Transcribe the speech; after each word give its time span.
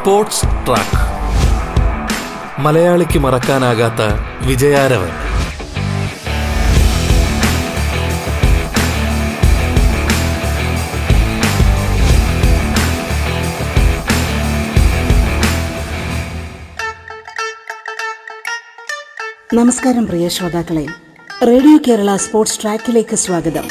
Sports 0.00 0.42
track. 0.42 1.00
മലയാളിക്ക് 2.60 3.18
മറക്കാനാകാത്ത 3.18 4.02
വിജയാരവൻ. 4.46 5.08
നമസ്കാരം 19.54 20.06
പ്രിയ 20.06 20.28
ശ്രോതാക്കളെ. 20.28 20.86
റേഡിയോ 21.46 21.78
കേരള 21.88 22.16
സ്പോർട്സ് 22.16 22.62
ട്രാക്കിലേക്ക് 22.62 23.16
സ്വാഗതം. 23.16 23.68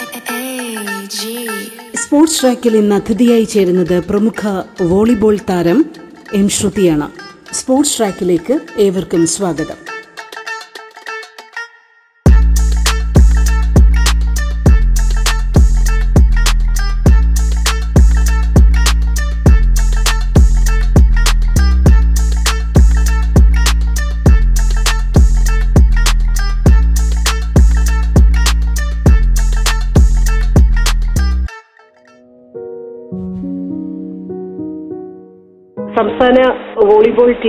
സ്പോർട്സ് 1.95 2.41
ട്രാക്കിൽ 2.41 2.77
ഇന്ന് 2.77 2.95
അതിഥിയായി 2.95 3.44
ചേരുന്നത് 3.44 4.03
പ്രമുഖ 4.03 4.64
വോളിബോൾ 4.81 5.39
താരം 5.50 6.09
എം 6.33 6.49
ശ്രുതിയാണ്. 6.49 7.11
സ്പോർട്സ് 7.53 7.97
ട്രാക്കിലേക്ക് 7.97 8.59
ഏവർക്കും 8.77 9.27
സ്വാഗതം. 9.27 9.98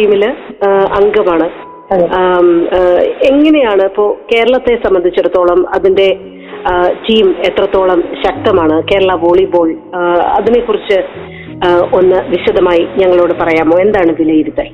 ടീമിൽ 0.01 0.25
അംഗമാണ്. 0.98 1.48
എങ്ങനെയാണ് 3.31 3.83
ഇപ്പോ 3.91 4.05
കേരളത്തെ 4.33 4.75
സംബന്ധിച്ചിടത്തോളം 4.84 5.61
അതിന്റെ 5.77 6.09
ടീം 7.06 7.27
എത്രത്തോളം 7.48 8.01
ശക്തമാണ്? 8.25 8.77
കേരള 8.91 9.12
വോളിബോൾ 9.25 9.69
അതിനെ 9.71 10.61
അതിനെക്കുറിച്ച് 10.61 10.98
ഒന്ന് 11.98 12.19
വിശദമായി 12.33 12.83
ഞങ്ങളോട് 13.01 13.34
പറയാമോ? 13.41 13.77
എന്താണ് 13.84 14.12
വിലയിരുത്തൽ? 14.21 14.69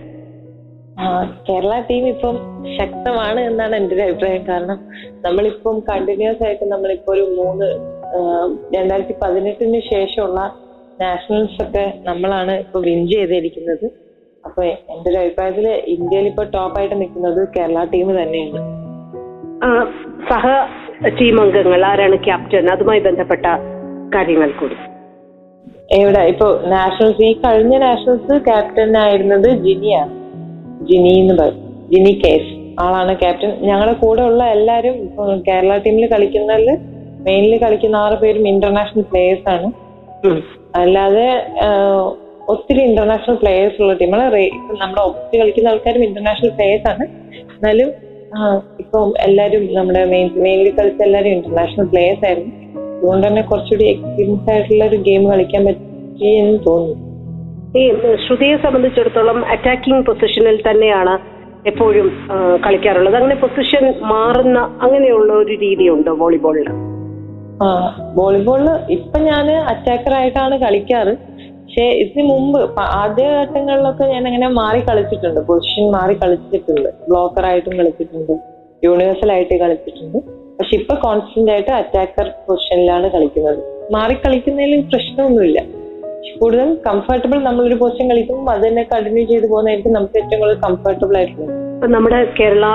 കേരള 1.48 1.72
ടീം 1.91 2.04
ഇപ്പം 2.08 2.36
ശക്തമാണ് 2.78 3.41
എന്നാണ് 3.41 3.74
എന്റെ 3.77 3.94
ഒരു 3.94 4.02
അഭിപ്രായം. 4.02 4.42
കാരണം 4.48 4.78
നമ്മളിപ്പം 5.27 5.77
കണ്ടിന്യൂസ് 5.91 6.42
ആയിട്ട് 6.47 6.66
നമ്മളിപ്പോ 6.72 7.12
ഒരു 7.14 7.24
മൂന്ന് 7.38 7.69
രണ്ടായിരത്തി 8.77 9.16
പതിനെട്ടിന് 9.22 9.80
ശേഷമുള്ള 9.92 10.41
നാഷണൽസ് 11.00 11.58
ഒക്കെ 11.64 11.92
നമ്മളാണ് 12.04 12.52
ഇപ്പൊ 12.64 12.80
വിൻ 12.80 13.00
ചെയ്തിരിക്കുന്നത്. 13.12 13.86
അപ്പൊ 14.47 14.62
എന്റെ 14.64 15.11
ഒരു 15.11 15.19
അഭിപ്രായത്തിൽ 15.19 15.66
ഇന്ത്യയിൽ 15.69 16.27
ഇപ്പൊ 16.27 16.44
ടോപ്പായിട്ട് 16.44 17.00
നിൽക്കുന്നത് 17.00 17.48
കേരള 17.56 17.84
ടീം 17.84 18.08
തന്നെയാണ്. 18.22 18.61
സഹ 20.28 20.44
ടീം 21.20 21.41
അംഗങ്ങൾ 21.41 21.84
ആരാണ് 21.84 22.16
ക്യാപ്റ്റൻ 22.16 22.70
അതുമായി 22.70 23.00
ബന്ധപ്പെട്ട 23.00 23.47
കാര്യങ്ങൾ 24.14 24.50
കൂടി. 24.50 24.77
എവിടെ? 25.92 26.19
ഇപ്പൊ 26.19 26.47
നാഷണൽസ് 26.66 27.22
ഈ 27.22 27.33
കഴിഞ്ഞ 27.33 27.78
നാഷണൽസ് 27.78 28.44
ക്യാപ്റ്റൻ 28.44 28.97
ആയിരുന്നത് 28.97 29.48
ജിനിയാണ് 29.66 30.12
ജിനി 30.86 31.12
എന്ന് 31.20 31.34
പറയും 31.34 31.91
ജിനി 31.91 32.12
കേസ്. 32.25 32.50
ആളാണ് 32.81 33.12
ക്യാപ്റ്റൻ 33.19 33.53
ഞങ്ങളുടെ 33.69 33.92
കൂടെ 33.92 34.22
ഉള്ള 34.22 34.44
എല്ലാരും 34.44 34.97
ഇപ്പൊ 35.06 35.25
കേരള 35.48 35.77
ടീമിൽ 35.78 36.06
കളിക്കുന്നതിൽ 36.06 36.70
മെയിനിൽ 37.27 37.58
കളിക്കുന്ന 37.58 37.97
ആറ് 37.97 38.16
പേരും 38.19 38.48
ഇന്റർനാഷണൽ 38.48 39.03
പ്ലേയേഴ്സ് 39.03 39.48
ആണ്. 39.48 39.69
അല്ലാതെ 40.77 41.28
ഒത്തിരി 42.52 42.80
ഇന്റർനാഷണൽ 42.89 43.37
പ്ലേയേഴ്സ് 43.43 43.78
ഉള്ള 43.82 43.94
ടീമാണ് 44.00 44.43
നമ്മുടെ 44.82 45.03
ഒത്തിരി 45.10 45.38
കളിക്കുന്ന 45.41 45.72
ആൾക്കാരും 45.72 46.04
ഇന്റർനാഷണൽ 46.09 46.53
പ്ലേയേഴ്സ് 46.56 46.88
ആണ്. 46.93 47.04
എന്നാലും 47.54 47.91
ഇപ്പം 48.82 49.09
എല്ലാരും 49.26 49.62
നമ്മുടെ 49.76 50.03
മെയിൻ 50.12 50.28
മെയിൻലി 50.44 50.70
കളിച്ച 50.78 51.00
എല്ലാരും 51.09 51.32
ഇന്റർനാഷണൽ 51.37 51.87
പ്ലേയേഴ്സ് 51.93 52.25
ആയിരുന്നു. 52.28 52.53
അതുകൊണ്ട് 52.97 53.25
തന്നെ 53.26 53.43
കുറച്ചുകൂടി 53.50 53.84
എക്സ്പീരിയൻസ് 53.93 54.48
ആയിട്ടുള്ള 54.53 54.84
ഒരു 54.91 54.98
ഗെയിം 55.09 55.22
കളിക്കാൻ 55.32 55.62
പറ്റി 55.69 56.31
എന്ന് 56.43 56.59
തോന്നുന്നു. 56.66 56.97
ഈ 57.78 57.82
ശ്രുതിയെ 58.25 58.56
സംബന്ധിച്ചിടത്തോളം 58.65 59.38
അറ്റാക്കിംഗ് 59.54 60.04
പൊസിഷനിൽ 60.09 60.59
തന്നെയാണ് 60.69 61.15
എപ്പോഴും 61.70 62.09
കളിക്കാറുള്ളത്. 62.65 63.16
അങ്ങനെ 63.20 63.37
പൊസിഷൻ 63.44 63.84
മാറുന്ന 64.12 64.59
അങ്ങനെയുള്ള 64.84 65.31
ഒരു 65.43 65.54
രീതിയുണ്ടോ 65.65 66.12
വോളിബോളിൽ 66.22 66.69
ആ 67.65 67.66
വോളിബോളിൽ 68.19 68.69
ഇപ്പൊ 68.97 69.19
ഞാൻ 69.28 69.47
അറ്റാക്കർ 69.72 70.15
ആയിട്ടാണ് 70.19 70.54
കളിക്കാറ്. 70.65 71.12
പക്ഷെ 71.66 71.87
ഇതിന് 72.03 72.25
മുമ്പ് 72.28 72.59
ആദ്യ 72.81 73.25
ആദ്യഘട്ടങ്ങളിലൊക്കെ 73.28 74.04
ഞാൻ 74.04 74.27
അങ്ങനെ 74.27 74.49
മാറി 74.49 74.81
കളിച്ചിട്ടുണ്ട്. 74.88 75.41
പൊസിഷൻ 75.41 75.91
മാറി 75.91 76.15
കളിച്ചിട്ടുണ്ട്. 76.15 76.88
ബ്ലോക്കർ 77.09 77.44
ആയിട്ടും 77.44 77.75
കളിച്ചിട്ടുണ്ട്. 77.78 78.32
യൂണിവേഴ്സൽ 78.84 79.32
ആയിട്ട് 79.32 79.54
കളിച്ചിട്ടുണ്ട്. 79.54 80.19
പക്ഷെ 80.59 80.76
ഇപ്പൊ 80.76 80.94
കോൺസ്റ്റന്റ് 80.94 81.53
ആയിട്ട് 81.53 81.71
അറ്റാക്കർ 81.71 82.28
പൊസിഷനിലാണ് 82.47 83.10
കളിക്കുന്നത്. 83.10 83.59
മാറി 83.93 84.15
കളിക്കുന്നതിൽ 84.15 84.81
പ്രശ്നമൊന്നുമില്ല. 84.93 85.59
കൂടുതൽ 86.41 86.75
കംഫർട്ടബിൾ 86.87 87.38
നമ്മൾ 87.38 87.65
ഒരു 87.65 87.75
പൊസിഷൻ 87.75 88.09
കളിക്കുമ്പോൾ 88.10 88.53
അത് 88.53 88.69
തന്നെ 88.69 88.82
കണ്ടിന്യൂ 88.93 89.25
ചെയ്ത് 89.26 89.47
പോകുന്നതായിരിക്കും 89.49 89.93
നമുക്ക് 89.93 90.16
ഏറ്റവും 90.22 90.41
കൂടുതൽ 90.41 90.60
കംഫർട്ടബിൾ 90.66 91.16
ആയിട്ടുള്ളത്. 91.16 91.53
ഇപ്പൊ 91.75 91.87
നമ്മുടെ 91.87 92.26
കേരള 92.41 92.66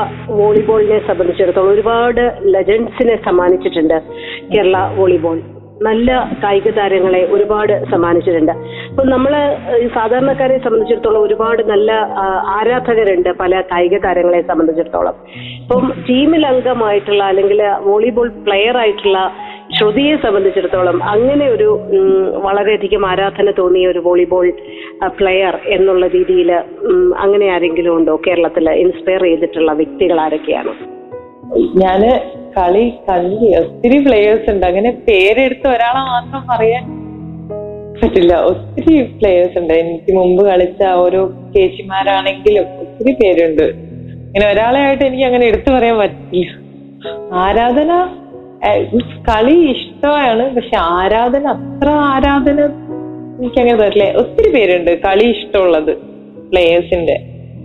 വോളിബോളിനെ 0.42 1.00
സംബന്ധിച്ചിടത്തോളം 1.08 1.72
ഒരുപാട് 1.74 2.24
ലെജൻസിനെ 2.44 3.16
സമ്മാനിച്ചിട്ടുണ്ട് 3.16 3.98
കേരള 4.54 4.78
വോളിബോൾ. 5.00 5.40
നല്ല 5.88 6.10
കായിക 6.44 6.70
താരങ്ങളെ 6.78 7.22
ഒരുപാട് 7.36 7.74
സമ്മാനിച്ചിട്ടുണ്ട്. 7.92 8.52
അപ്പൊ 8.90 9.04
നമ്മൾ 9.04 9.34
സാധാരണക്കാരെ 9.96 10.58
സംബന്ധിച്ചിടത്തോളം 10.66 11.22
ഒരുപാട് 11.28 11.62
നല്ല 11.72 11.92
ആരാധകരുണ്ട് 12.58 13.30
പല 13.40 13.62
കായിക 13.72 13.98
താരങ്ങളെ 14.06 14.42
സംബന്ധിച്ചിടത്തോളം. 14.42 15.16
ഇപ്പം 15.62 15.86
ടീമിൽ 16.10 16.46
അംഗമായിട്ടുള്ള 16.46 17.24
അല്ലെങ്കിൽ 17.24 17.62
വോളിബോൾ 17.90 18.30
പ്ലെയർ 18.48 18.78
ആയിട്ടുള്ള 18.84 19.20
ശ്രുതിയെ 19.78 20.16
സംബന്ധിച്ചിടത്തോളം 20.24 20.98
അങ്ങനെ 21.12 21.46
ഒരു 21.50 21.68
വളരെയധികം 22.46 23.04
ആരാധന 23.12 23.52
തോന്നിയ 23.60 23.88
ഒരു 23.88 24.02
വോളിബോൾ 24.08 24.48
പ്ലെയർ 25.20 25.56
എന്നുള്ള 25.76 26.08
രീതിയിൽ 26.08 26.50
അങ്ങനെ 27.24 27.46
ആരെങ്കിലും 27.54 27.94
ഉണ്ടോ? 27.98 28.16
കേരളത്തിൽ 28.28 28.70
ഇൻസ്പയർ 28.84 29.24
ചെയ്തിട്ടുള്ള 29.24 29.74
വ്യക്തികൾ 29.82 30.20
ആരൊക്കെയാണ്? 30.26 30.74
ഞാൻ 31.84 32.02
കളി 32.58 32.94
കളി 33.10 33.36
ഒത്തിരി 33.60 33.98
പ്ലേയേഴ്സ് 34.06 34.50
ഉണ്ട്. 34.52 34.66
അങ്ങനെ 34.66 34.92
പേരെടുത്ത് 35.08 35.68
ഒരാളെ 35.68 36.02
മാത്രം 36.12 36.44
പറയാൻ 36.50 36.84
പറ്റില്ല. 38.02 38.34
ഒത്തിരി 38.42 39.02
പ്ലേയേഴ്സ് 39.04 39.58
ഉണ്ട്. 39.58 39.74
എനിക്ക് 39.74 40.18
മുമ്പ് 40.18 40.44
കളിച്ച 40.46 40.84
ഓരോ 40.84 41.22
ചേച്ചിമാരാണെങ്കിലും 41.56 42.66
ഒത്തിരി 42.82 43.14
പേരുണ്ട്. 43.14 43.64
ഇങ്ങനെ 43.64 44.52
ഒരാളെ 44.52 44.80
ആയിട്ട് 44.80 45.04
എനിക്ക് 45.04 45.24
അങ്ങനെ 45.24 45.46
എടുത്തു 45.46 45.72
പറയാൻ 45.72 45.98
പറ്റില്ല. 45.98 46.48
ആരാധന 47.34 47.92
കളി 49.30 49.56
ഇഷ്ടമാണ്. 49.74 50.56
പക്ഷെ 50.56 50.78
ആരാധന 50.78 51.48
അത്ര 51.48 51.90
ആരാധന 51.90 52.60
എനിക്കങ്ങനെ 53.40 53.78
തരില്ല 53.78 54.14
ഒത്തിരി 54.14 54.50
പേരുണ്ട് 54.52 54.92
കളി 55.02 55.26
ഇഷ്ടമുള്ളത് 55.26 55.94
പ്ലേയേഴ്സിന്റെ 56.50 57.16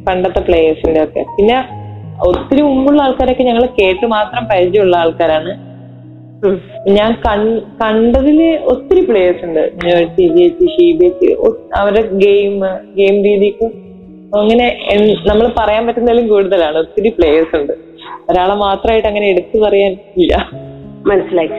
പണ്ടത്തെ 0.09 0.41
പ്ലേയേഴ്സിന്റെ 0.41 1.03
ഒക്കെ. 1.05 1.23
പിന്നെ 1.39 1.57
ഒത്തിരി 2.25 2.63
മുമ്പുള്ള 2.63 3.03
ആൾക്കാരൊക്കെ 3.03 3.43
ഞങ്ങൾ 3.43 3.65
കേട്ട് 3.67 4.07
മാത്രം 4.07 4.45
പരിചയമുള്ള 4.51 4.97
ആൾക്കാരാണ്. 4.97 5.53
ഞാൻ 6.89 7.11
കണ്ടതിൽ 7.83 8.59
ഒത്തിരി 8.65 9.01
പ്ലേയേഴ്സ് 9.01 9.45
ഉണ്ട്. 9.45 9.73
C 10.17 10.27
B 10.35 10.41
H 10.41 10.65
C 10.65 10.93
B 10.99 11.05
H 11.05 11.33
അവരുടെ 11.77 12.03
ഗെയിം 12.25 12.61
ഗെയിം 12.97 13.25
രീതിക്കും 13.25 13.73
അങ്ങനെ 14.41 14.67
നമ്മൾ 15.27 15.51
പറയാൻ 15.59 15.87
പറ്റുന്നതിലും 15.87 16.29
കൂടുതലാണ്. 16.29 16.79
ഒത്തിരി 16.79 17.09
പ്ലേയേഴ്സ് 17.09 17.57
ഉണ്ട്. 17.57 17.73
ഒരാളെ 18.31 18.55
മാത്രമായിട്ട് 18.55 19.09
അങ്ങനെ 19.09 19.27
എടുത്തു 19.29 19.59
പറയാൻ 19.59 19.97
ഇല്ല. 20.17 20.51
മനസ്സിലായി. 21.11 21.51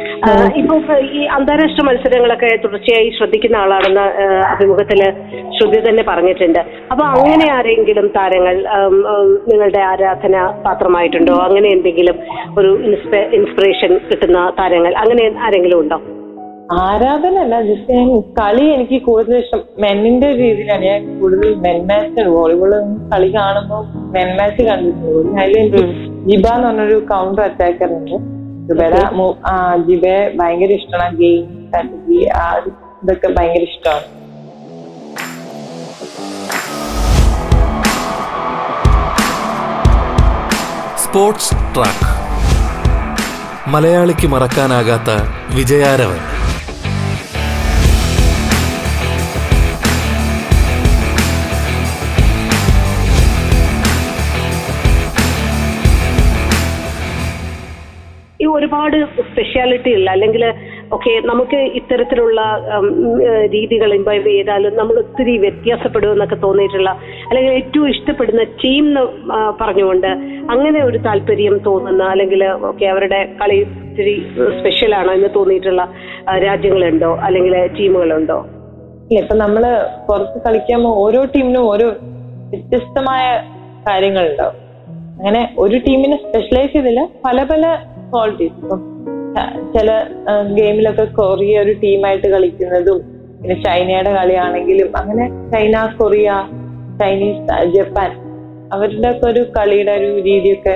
ഇപ്പൊ 0.62 0.76
ഈ 1.20 1.22
അന്താരാഷ്ട്ര 1.36 1.84
മത്സരങ്ങളൊക്കെ 1.88 2.50
തുടർച്ചയായി 2.64 3.10
ശ്രദ്ധിക്കുന്ന 3.18 3.58
ആളാണെന്ന് 3.64 4.06
അഭിമുഖത്തിൽ 4.54 5.02
ശ്രുതി 5.58 5.80
തന്നെ 5.88 6.04
പറഞ്ഞിട്ടുണ്ട്. 6.10 6.62
അപ്പൊ 6.92 7.04
അങ്ങനെ 7.16 7.48
ആരെങ്കിലും 7.58 8.08
താരങ്ങൾ 8.18 8.58
നിങ്ങളുടെ 9.50 9.82
ആരാധന 9.92 10.36
പാത്രമായിട്ടുണ്ടോ? 10.66 11.38
അങ്ങനെ 11.48 11.70
എന്തെങ്കിലും 11.78 12.20
ഒരു 12.60 12.72
ഇൻസ്പിറേഷൻ 13.40 13.94
കിട്ടുന്ന 14.12 14.40
താരങ്ങൾ 14.62 14.94
അങ്ങനെ 15.06 15.26
ആരെങ്കിലും 15.48 15.80
ഉണ്ടോ? 15.84 16.00
ആരാധന 16.86 17.36
അല്ല 17.46 17.58
ജസ്റ്റ് 17.68 17.98
ഞാൻ 17.98 18.10
കളി 18.40 18.64
എനിക്ക് 18.76 18.98
കൂടുതൽ 19.06 19.36
ഇഷ്ടം 19.44 19.62
മെന്നിന്റെ 19.84 20.30
രീതിയിലാണ്. 20.40 20.84
ഞാൻ 20.90 21.04
കൂടുതൽ 21.20 21.54
മെൻ 21.66 21.78
മാച്ച് 21.92 22.24
വോളിബോൾ 22.34 22.74
കളി 23.12 23.30
കാണുമ്പോൾ 23.36 23.84
മെൻ 24.16 24.30
മാച്ച് 24.40 24.64
കണ്ടിട്ടുണ്ട്. 24.70 25.30
അതിൽ 25.42 25.56
എനിക്ക് 25.62 25.84
ജിബ 26.30 26.48
എന്ന് 26.56 26.68
പറഞ്ഞൊരു 26.68 26.98
കൗണ്ടർ 27.14 27.44
അറ്റാക്കർ 27.50 27.92
ഉണ്ട്. 28.00 28.18
ആ 29.46 29.76
ജിബയെ 29.76 30.38
ഭയങ്കര 30.40 30.72
ഇഷ്ടമാണ് 30.72 31.16
ഗെയിം 31.18 31.68
സ്ട്രാറ്റജി 31.68 32.26
ആ 32.26 32.52
ഒരു 32.52 32.72
ഇതൊക്കെ 33.04 33.28
ഭയങ്കര 33.28 33.62
ഇഷ്ടമാണ്. 33.62 34.06
സ്പോർട്സ് 41.04 41.56
ട്രാക്ക് 41.76 42.10
മലയാളിക്ക് 43.70 44.28
മറക്കാനാകാത്ത 44.28 45.10
വിജയാരവൻ. 45.56 46.37
ഒരുപാട് 58.68 58.96
സ്പെഷ്യാലിറ്റി 59.28 59.92
ഉള്ള 59.94 60.08
അല്ലെങ്കിൽ 60.10 60.44
ഓക്കെ 60.92 61.12
നമുക്ക് 61.26 61.58
ഇത്തരത്തിലുള്ള 61.80 62.42
രീതികൾ 63.46 63.94
ഇമ്പൈവ് 63.94 64.28
ചെയ്താലും 64.28 64.78
നമ്മൾ 64.78 64.96
ഒത്തിരി 64.98 65.38
വ്യത്യാസപ്പെടും 65.38 66.12
എന്നൊക്കെ 66.12 66.36
തോന്നിയിട്ടുള്ള 66.36 66.90
അല്ലെങ്കിൽ 67.28 67.52
ഏറ്റവും 67.52 67.90
ഇഷ്ടപ്പെടുന്ന 67.90 68.44
ടീം 68.64 68.86
എന്ന് 68.90 69.04
പറഞ്ഞുകൊണ്ട് 69.62 70.08
അങ്ങനെ 70.52 70.84
ഒരു 70.84 70.98
താല്പര്യം 70.98 71.58
തോന്നുന്ന 71.66 72.04
അല്ലെങ്കിൽ 72.04 72.44
ഓക്കെ 72.72 72.86
അവരുടെ 72.86 73.20
കളി 73.42 73.58
ഇത്തിരി 73.66 74.16
സ്പെഷ്യലാണോ 74.60 75.14
എന്ന് 75.14 75.30
തോന്നിയിട്ടുള്ള 75.36 75.84
രാജ്യങ്ങളുണ്ടോ? 76.46 77.12
അല്ലെങ്കിൽ 77.24 77.56
ടീമുകളുണ്ടോ 77.80 78.40
ഇല്ല 79.10 79.20
ഇപ്പൊ 79.20 79.36
നമ്മൾ 79.36 79.64
പുറത്ത് 80.10 80.42
കളിക്കുമ്പോൾ 80.48 80.90
ഓരോ 81.06 81.24
ടീമിനും 81.36 81.66
ഓരോ 81.70 81.88
വ്യത്യസ്തമായ 82.52 83.26
കാര്യങ്ങളുണ്ടാവും. 83.90 84.58
അങ്ങനെ 85.20 85.56
ഒരു 85.60 85.78
ടീമിനെ 85.78 86.18
സ്പെഷ്യലൈസ് 86.18 86.74
ചെയ്തില്ല. 86.74 87.02
പല 87.26 87.44
പല 87.44 87.64
ക്വാളിറ്റീസ് 88.14 88.58
ഇപ്പം. 88.64 88.82
ചില 89.74 89.90
ഗെയിമിലൊക്കെ 90.54 91.06
കൊറിയ 91.06 91.60
ഒരു 91.60 91.72
ടീമായിട്ട് 91.72 92.28
കളിക്കുന്നതും 92.28 93.00
പിന്നെ 93.42 93.56
ചൈനയുടെ 93.64 94.12
കളിയാണെങ്കിലും 94.14 94.98
അങ്ങനെ 94.98 95.26
ചൈന 95.52 95.96
കൊറിയ 96.00 96.30
ചൈനീസ് 97.00 97.68
ജപ്പാൻ 97.74 98.12
അവരുടെ 98.74 99.10
ഒക്കെ 99.10 99.26
ഒരു 99.26 99.42
കളിയുടെ 99.58 99.92
ഒരു 99.92 100.10
രീതിയൊക്കെ 100.22 100.76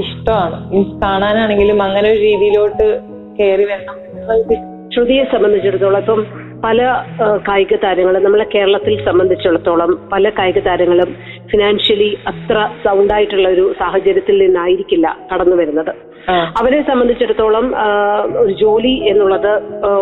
ഇഷ്ടമാണ്. 0.00 0.56
മീൻസ് 0.72 1.02
കാണാനാണെങ്കിലും 1.02 1.82
അങ്ങനെ 1.82 2.10
ഒരു 2.10 2.18
രീതിയിലോട്ട് 2.18 2.86
കയറി 3.38 3.64
വരണം 3.64 3.98
ശ്രുതിയെ 4.94 5.24
സംബന്ധിച്ചിടത്തോളം 5.24 5.98
ഇപ്പം 5.98 6.26
പല 6.64 6.78
കായിക 7.48 7.76
താരങ്ങളും 7.84 8.24
നമ്മളെ 8.24 8.46
കേരളത്തിൽ 8.54 9.04
സംബന്ധിച്ചിടത്തോളം 9.04 10.08
പല 10.12 10.30
കായിക 10.38 10.58
താരങ്ങളും 10.58 11.16
ഫിനാൻഷ്യലി 11.50 12.08
അത്ര 12.26 12.56
സൗണ്ട് 12.84 13.12
ആയിട്ടുള്ള 13.14 13.48
ഒരു 13.48 13.64
സാഹചര്യത്തിൽ 13.78 14.36
നിന്നായിരിക്കില്ല 14.44 15.06
കടന്നു 15.32 15.56
വരുന്നത്. 15.56 15.92
അവരെ 16.60 16.80
സംബന്ധിച്ചിടത്തോളം 16.82 17.66
ഒരു 18.42 18.52
ജോലി 18.52 18.94
എന്നുള്ളത് 19.10 19.52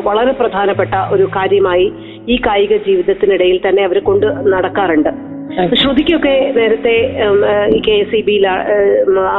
വളരെ 0.03 0.33
പ്രധാനപ്പെട്ട 0.33 0.95
ഒരു 1.13 1.27
കാര്യമായി 1.37 1.87
ഈ 2.29 2.37
കായിക 2.47 2.77
ജീവിതത്തിനിടയിൽ 2.89 3.61
തന്നെ 3.69 3.85
അവർ 3.85 3.99
കൊണ്ട് 3.99 4.27
നടക്കാറുണ്ട് 4.27 5.13
ശ്രുതിക്കൊക്കെ 5.81 6.35
നേരത്തെ 6.57 6.93
കെ 7.87 7.95
എസ് 8.03 8.17
ഇ 8.17 8.21
ബിയിൽ 8.27 8.45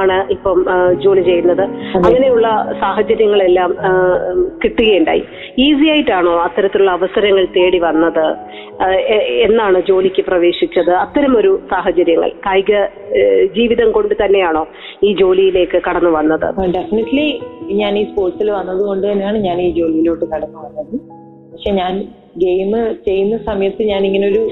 ആണ് 0.02 0.18
ഇപ്പം 0.32 0.58
ജോലി 1.04 1.22
ചെയ്യുന്നത്. 1.22 1.64
അങ്ങനെയുള്ള 1.98 2.48
സാഹചര്യങ്ങളെല്ലാം 2.82 3.72
കിട്ടുകയുണ്ടായി. 4.64 5.24
ഈസി 5.66 5.88
ആയിട്ടാണോ 5.90 6.34
അത്തരത്തിലുള്ള 6.44 6.92
അവസരങ്ങൾ 6.92 7.46
തേടി 7.58 7.80
വന്നത്? 7.80 8.26
എന്നാണ് 9.48 9.82
ജോലിക്ക് 9.90 10.24
പ്രവേശിച്ചത്? 10.26 10.92
അത്തരമൊരു 11.04 11.52
സാഹചര്യങ്ങൾ 11.72 12.32
കായിക 12.48 12.74
ജീവിതം 13.58 13.92
കൊണ്ട് 13.92 14.16
തന്നെയാണോ 14.24 14.64
ഈ 15.04 15.12
ജോലിയിലേക്ക് 15.22 15.82
കടന്നു 15.90 16.12
വന്നത്? 16.18 16.48
ഡെഫിനറ്റ്ലി 16.78 17.28
ഞാൻ 17.82 17.94
ഈ 18.00 18.04
സ്പോർട്സിൽ 18.04 18.52
വന്നത് 18.52 18.82
കൊണ്ട് 18.90 19.06
തന്നെയാണ് 19.12 19.38
ഞാൻ 19.38 19.60
ഈ 19.62 19.70
ജോലിയിലോട്ട് 19.80 20.26
കടന്നു 20.26 20.60
വന്നത്. 20.66 20.94
പക്ഷെ 21.54 21.72
ഞാൻ 21.72 21.94
ഗെയിം 22.38 22.74
ചെയ്യുന്ന 23.08 23.38
സമയത്ത് 23.48 23.84
ഞാൻ 23.84 24.02
ഇങ്ങനെ 24.06 24.28
ഒരു 24.28 24.44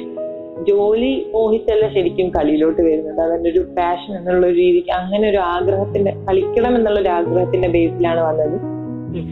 ജോലി 0.68 1.12
മോഹിച്ചല്ല 1.34 1.86
ശരിക്കും 1.94 2.28
കളിയിലോട്ട് 2.30 2.82
വരുന്നത്. 2.82 3.20
അതിന്റെ 3.26 3.50
ഒരു 3.50 3.62
പാഷൻ 3.78 4.12
എന്നുള്ള 4.18 4.44
ഒരു 4.48 4.56
രീതിക്ക് 4.56 4.92
അങ്ങനെ 4.92 5.26
ഒരു 5.30 5.40
ആഗ്രഹത്തിന്റെ 5.56 6.12
കളിക്കണം 6.28 6.74
എന്നുള്ള 6.76 7.00
ഒരു 7.00 7.12
ആഗ്രഹത്തിന്റെ 7.20 7.70
ബേസിലാണ് 7.76 8.22
വന്നത്. 8.28 8.58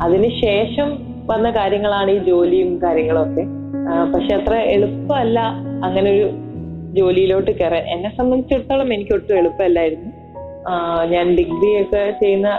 അതിനുശേഷം 0.06 0.90
വന്ന 1.32 1.48
കാര്യങ്ങളാണ് 1.52 2.12
ഈ 2.12 2.20
ജോലിയും 2.28 2.70
കാര്യങ്ങളും 2.84 3.22
ഒക്കെ 3.22 3.44
പക്ഷെ 4.14 4.32
അത്ര 4.36 4.54
എളുപ്പമല്ല 4.76 5.40
അങ്ങനെ 5.86 6.08
ഒരു 6.16 6.28
ജോലിയിലോട്ട് 6.98 7.52
കയറാൻ. 7.52 7.84
എന്നെ 7.94 8.10
സംബന്ധിച്ചിടത്തോളം 8.18 8.94
എനിക്ക് 8.94 9.14
ഒട്ടും 9.18 9.36
എളുപ്പമല്ലായിരുന്നു. 9.42 10.12
ഞാൻ 11.12 11.26
ഡിഗ്രി 11.36 11.70
ഒക്കെ 11.82 12.02
ചെയ്യുന്ന 12.22 12.50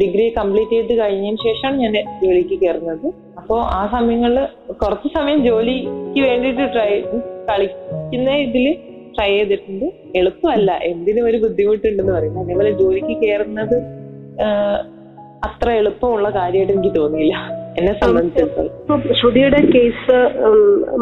ഡിഗ്രി 0.00 0.24
കംപ്ലീറ്റ് 0.38 0.70
ചെയ്ത് 0.70 0.92
കഴിഞ്ഞതിന് 1.00 1.38
ശേഷമാണ് 1.46 1.78
ഞാൻ 1.84 1.94
ജോലിക്ക് 2.22 2.56
കയറുന്നത്. 2.62 3.06
അപ്പോൾ 3.38 3.60
ആ 3.78 3.80
സമയങ്ങളിൽ 3.94 4.38
കുറച്ച് 4.82 5.08
സമയം 5.16 5.40
ജോലിക്ക് 5.46 6.20
വേണ്ടിയിട്ട് 6.28 6.66
ട്രൈ 6.74 6.92
കളിക്കുന്ന 7.48 8.30
ഇതിൽ 8.46 8.66
ട്രൈ 9.16 9.30
ചെയ്തിട്ടുണ്ട്. 9.30 9.84
എളുപ്പമല്ല. 10.16 10.70
എന്തിനും 10.82 11.24
ഒരു 11.24 11.36
ബുദ്ധിമുട്ടുണ്ടെന്ന് 11.36 12.12
പറയുന്നത്. 12.12 12.44
അതേപോലെ 12.44 12.70
ജോലിക്ക് 12.80 13.14
കയറുന്നത് 13.22 13.76
അത്ര 15.44 15.68
എളുപ്പമുള്ള 15.70 16.30
കാര്യമായിട്ട് 16.30 16.72
എനിക്ക് 16.72 16.94
തോന്നിയില്ല. 16.96 17.34
എന്നെ 17.78 17.92
സംബന്ധിച്ചിടത്തോളം. 18.00 19.14
ശ്രുതിയുടെ 19.20 19.60
കേസ് 19.74 20.16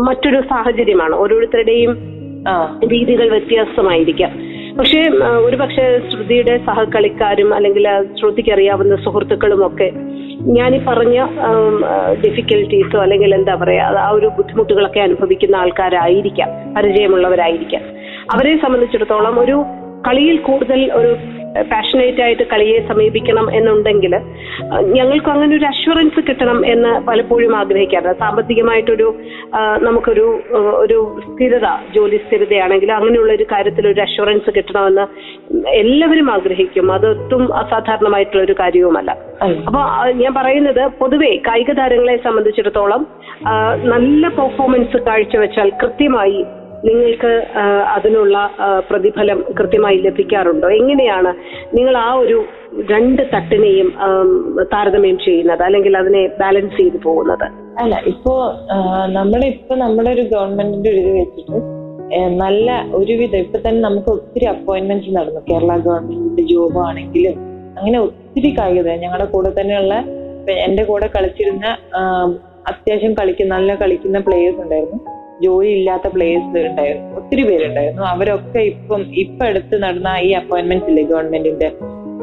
മറ്റൊരു 0.07 0.41
സാഹചര്യമാണ്. 0.51 1.15
ഓരോരുത്തരുടെയും 1.15 1.93
രീതികൾ 2.93 3.29
വ്യത്യാസമായിരിക്കാം. 3.29 4.33
പക്ഷേ 4.79 5.01
ഒരു 5.45 5.57
പക്ഷേ 5.57 5.99
ശ്രുതിയുടെ 6.11 6.61
സഹകളിക്കാരും 6.67 7.55
അല്ലെങ്കിൽ 7.55 7.85
ശ്രുതിക്ക് 8.21 8.53
അറിയാവുന്ന 8.53 8.97
സുഹൃത്തുക്കളും 8.97 9.67
ഒക്കെ 9.67 9.89
ഞാൻ 10.53 10.75
ഈ 10.75 10.81
പറഞ്ഞ 10.85 11.19
ഡിഫിക്കൽട്ടീസോ 12.25 12.99
അല്ലെങ്കിൽ 12.99 13.35
എന്താ 13.35 13.55
പറയാ 13.55 13.87
ആ 14.01 14.09
ഒരു 14.11 14.29
ബുദ്ധിമുട്ടുകളൊക്കെ 14.29 15.01
അനുഭവിക്കുന്ന 15.01 15.57
ആൾക്കാരായിരിക്കാം 15.57 16.75
പരിചയമുള്ളവരായിരിക്കാം. 16.77 17.83
അവരെ 18.33 18.57
സംബന്ധിച്ചിടത്തോളം 18.57 19.41
ഒരു 19.41 19.57
കളിയിൽ 20.07 20.37
കൂടുതൽ 20.49 20.81
ഒരു 20.93 21.13
പാഷനേറ്റ് 21.71 22.23
ആയിട്ട് 22.23 22.45
കളിയെ 22.53 22.79
സമീപിക്കണം 22.89 23.47
എന്നുണ്ടെങ്കിൽ 23.57 24.15
ഞങ്ങൾക്ക് 24.97 25.31
അങ്ങനെ 25.31 25.53
ഒരു 25.57 25.65
അഷുറൻസ് 25.65 26.21
കിട്ടണം 26.29 26.59
എന്ന് 26.67 26.93
പലപ്പോഴും 27.09 27.53
ആഗ്രഹിക്കാറുണ്ട്. 27.57 28.19
സാമ്പത്തികമായിട്ടൊരു 28.19 29.09
നമുക്കൊരു 29.87 30.27
ഒരു 30.85 30.99
സ്ഥിരത 31.27 31.67
ജോലി 31.95 32.19
സ്ഥിരതയാണെങ്കിൽ 32.25 32.93
അങ്ങനെയുള്ള 32.93 33.33
ഒരു 33.33 33.47
കാര്യത്തിൽ 33.53 33.87
ഒരു 33.93 34.01
അഷുറൻസ് 34.01 34.51
കിട്ടണമെന്ന് 34.57 35.05
എല്ലാവരും 35.83 36.29
ആഗ്രഹിക്കും. 36.31 36.93
അതൊട്ടും 36.93 37.45
അസാധാരണമായിട്ടുള്ള 37.63 38.43
ഒരു 38.43 38.57
കാര്യവുമല്ല. 38.61 39.11
അപ്പൊ 39.67 39.81
ഞാൻ 40.23 40.35
പറയുന്നത് 40.35 40.83
പൊതുവെ 41.03 41.31
കായിക 41.49 41.73
താരങ്ങളെ 41.73 42.17
സംബന്ധിച്ചിടത്തോളം 42.25 43.05
നല്ല 43.95 44.29
പെർഫോമൻസ് 44.41 44.97
കാഴ്ചവെച്ചാൽ 45.09 45.71
കൃത്യമായി 45.83 46.45
നിങ്ങൾക്ക് 46.87 47.33
അതിനുള്ള 47.95 48.37
പ്രതിഫലം 48.91 49.39
കൃത്യമായി 49.59 49.99
ലഭിക്കാറുണ്ടോ? 50.07 50.69
എങ്ങനെയാണ് 50.81 51.31
നിങ്ങൾ 51.77 51.95
ആ 52.07 52.11
ഒരു 52.23 52.39
രണ്ട് 52.91 53.23
തട്ടിനെയും 53.35 53.89
താരതമ്യം 54.73 55.19
ചെയ്യുന്നത്? 55.27 55.63
അല്ലെങ്കിൽ 55.63 55.95
അതിനെ 55.99 56.23
ബാലൻസ് 56.41 56.77
ചെയ്തു 56.81 56.99
പോകുന്നത്? 57.07 57.47
അല്ല 57.83 57.95
ഇപ്പോ 58.07 58.35
നമ്മുടെ 59.17 59.47
ഇപ്പൊ 59.55 59.75
നമ്മുടെ 59.85 60.11
ഒരു 60.11 60.25
ഗവൺമെന്റിന്റെ 60.35 60.91
ഒരു 60.91 61.01
ഇത് 61.05 61.13
വെച്ചിട്ട് 61.21 61.61
നല്ല 62.43 62.71
ഒരുവിധം 62.95 63.41
ഇപ്പൊ 63.45 63.59
തന്നെ 63.59 63.81
നമുക്ക് 63.89 64.11
ഒത്തിരി 64.17 64.45
അപ്പോയിന്റ്മെന്റ്സ് 64.45 65.17
നടന്നു. 65.17 65.41
കേരള 65.51 65.73
ഗവൺമെന്റിന്റെ 65.87 66.43
ജോബ് 66.53 66.79
ആണെങ്കിലും 66.79 67.37
അങ്ങനെ 67.79 67.99
ഒത്തിരി 67.99 68.51
കായികത. 68.59 68.89
ഞങ്ങളുടെ 69.05 69.27
കൂടെ 69.33 69.51
തന്നെയുള്ള 69.61 69.95
എന്റെ 70.67 70.83
കൂടെ 70.85 71.07
കളിച്ചിരുന്ന 71.17 71.67
അത്യാവശ്യം 72.71 73.15
കളിക്കുന്ന 73.21 73.55
നല്ല 73.55 73.75
കളിക്കുന്ന 73.75 74.19
പ്ലേയേഴ്സ് 74.19 74.61
ഉണ്ടായിരുന്നു. 74.65 74.99
ജോലി 75.43 75.69
ഇല്ലാത്ത 75.69 76.07
പ്ലേയേഴ്സ് 76.09 76.59
ഉണ്ടായിരുന്നു 76.67 77.17
ഒത്തിരി 77.17 77.43
പേരുണ്ടായിരുന്നു. 77.43 78.03
അവരൊക്കെ 78.03 78.59
ഇപ്പം 78.59 79.03
ഇപ്പൊ 79.13 79.47
അടുത്ത് 79.47 79.83
നടന്ന 79.83 80.09
ഈ 80.23 80.31
അപ്പോയിന്റ്മെന്റ്സ് 80.31 80.89
ഇല്ലേ 80.89 81.03
ഗവൺമെന്റിന്റെ 81.03 81.73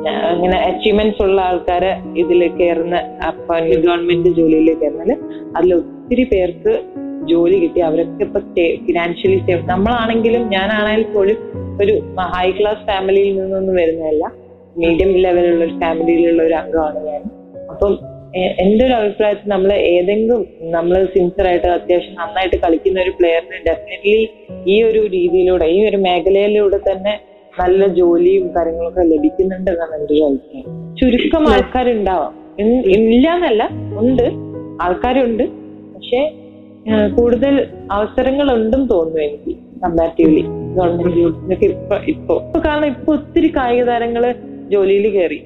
അങ്ങനെ 0.07 0.57
അച്ചീവ്മെന്റ്സ് 0.57 1.21
ഉള്ള 1.21 1.41
ആൾക്കാരെ 1.41 1.97
ഇതിൽ 2.17 2.47
കയറുന്ന 2.47 2.95
അപ്പോയിന്റ്മെന്റ് 3.27 3.87
ഗവൺമെന്റ് 3.87 4.29
ജോലിയിൽ 4.29 4.73
കയറുന്നത് 4.73 5.17
അതിൽ 5.57 5.73
ഒത്തിരി 5.73 6.23
പേർക്ക് 6.23 6.83
ജോലി 7.27 7.55
കിട്ടി. 7.55 7.79
അവരൊക്കെ 7.79 8.23
ഇപ്പൊ 8.23 8.39
ഫിനാൻഷ്യലി 8.85 9.37
സേഫ് 9.39 9.69
നമ്മളാണെങ്കിലും 9.69 10.49
ഞാനാണെങ്കിൽ 10.49 11.13
പോലും 11.13 11.37
ഒരു 11.81 11.93
ഹൈ 12.19 12.51
ക്ലാസ് 12.51 12.87
ഫാമിലിയിൽ 12.87 13.41
നിന്നൊന്നും 13.41 13.75
വരുന്നതല്ല. 13.75 14.31
മീഡിയം 14.77 15.13
ലെവലുള്ള 15.13 15.65
ഒരു 15.65 15.79
ഫാമിലിയിലുള്ള 15.79 16.43
ഒരു 16.43 16.53
അംഗമാണ് 16.53 17.07
ഞാൻ. 17.07 17.21
അപ്പം 17.71 18.10
എന്റെ 18.35 18.85
ഒരു 18.85 18.93
അഭിപ്രായത്തിൽ 18.93 19.49
നമ്മൾ 19.49 19.73
ഏതെങ്കിലും 19.73 20.47
നമ്മൾ 20.71 21.05
സിൻസിയർ 21.05 21.47
ആയിട്ട് 21.47 21.67
അത്യാവശ്യം 21.67 22.13
നന്നായിട്ട് 22.13 22.55
കളിക്കുന്ന 22.55 23.01
ഒരു 23.01 23.09
പ്ലെയറിന് 23.09 23.65
ഡെഫിനറ്റ്ലി 23.65 24.29
ഈ 24.67 24.83
ഒരു 24.83 24.99
രീതിയിലൂടെ 24.99 25.65
ഈ 25.65 25.87
ഒരു 25.87 25.97
മേഖലയിലൂടെ 25.97 26.77
തന്നെ 26.77 27.19
നല്ല 27.59 27.87
ജോലിയും 27.87 28.47
കാര്യങ്ങളൊക്കെ 28.47 29.01
ലഭിക്കുന്നുണ്ട് 29.01 29.71
എന്നാണ് 29.71 29.95
എന്റെ 29.95 30.13
ഒരു 30.13 30.23
അഭിപ്രായം. 30.23 30.95
ചുരുക്കം 30.95 31.49
ആൾക്കാരുണ്ടാവാം. 31.49 32.33
ഇല്ല 32.85 33.33
എന്നല്ല 33.33 33.69
ഉണ്ട്. 33.97 34.31
ആൾക്കാരുണ്ട്. 34.81 35.43
പക്ഷെ 35.95 36.29
കൂടുതൽ 37.15 37.67
അവസരങ്ങൾ 37.91 38.55
ഉണ്ടെന്ന് 38.55 38.89
തോന്നുന്നു 38.89 39.21
എനിക്ക് 39.21 39.57
കമ്പാരിറ്റീവ്ലി 39.85 40.41
ഗവൺമെന്റ് 40.77 41.15
ജോലി 41.15 41.65
ഇപ്പൊ 41.65 41.95
ഇപ്പൊ. 41.95 42.35
ഇപ്പൊ 42.35 42.59
കാരണം 42.59 42.85
ഇപ്പൊ 42.85 43.13
ഒത്തിരി 43.13 43.47
കായിക 43.47 43.83
താരങ്ങൾ 43.83 44.35
ജോലിയിൽ 44.69 45.09
കയറി 45.09 45.39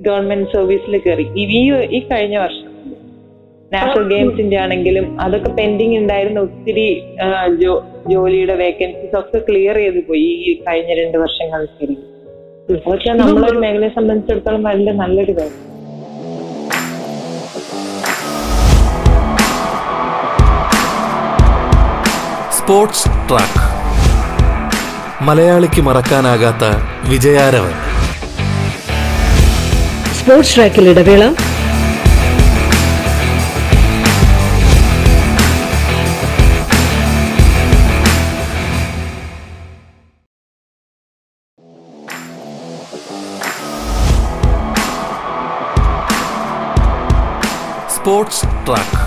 ഗവൺമെന്റ് 0.00 0.50
സർവീസിൽ 0.52 0.98
കയറി 0.98 1.22
ഈ 1.36 1.46
ഈ- 1.72 2.08
കഴിഞ്ഞ 2.08 2.38
വർഷം. 2.38 2.74
നാഷണൽ 3.72 4.08
ഗെയിംസിന്റെ 4.08 4.56
ആണെങ്കിലും 4.56 5.20
അതൊക്കെ 5.20 5.48
പെൻഡിങ് 5.48 5.96
ഉണ്ടായിരുന്ന 5.96 6.40
ഒത്തിരി 6.40 7.02
ജോലിയുടെ 8.10 8.54
വേക്കൻസീസ് 8.54 9.18
ഒക്കെ 9.18 9.38
ക്ലിയർ 9.38 9.76
ചെയ്ത് 9.76 10.06
പോയി 10.08 10.20
ഈ 10.20 10.62
കഴിഞ്ഞ 10.68 10.94
രണ്ട് 10.94 11.18
വർഷങ്ങൾക്ക് 11.18 11.92
അതൊക്കെ 12.72 13.16
നമ്മളൊരു 13.16 13.58
മേഖലയെ 13.58 13.88
സംബന്ധിച്ചിടത്തോളം 13.88 14.62
വളരെ 14.62 14.92
നല്ലൊരു 14.92 15.32
കാര്യം. 15.32 15.74
Sports 22.52 23.08
track. 23.08 23.74
മലയാളിക്ക് 25.24 25.80
മറക്കാനാകാത്ത 25.80 26.76
വിജയാരവൻ. 27.10 27.93
സ്പോർട്സ് 30.24 30.56
ട്രാക്കിൽ 30.56 30.88
ഇടവേള. 30.88 31.32
Sports 47.94 48.42
track. 48.42 49.00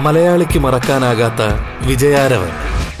മലയാളിക്ക് 0.00 0.58
മറക്കാനാകാത്ത 0.58 1.42
വിജയാരവൻ. 1.86 2.48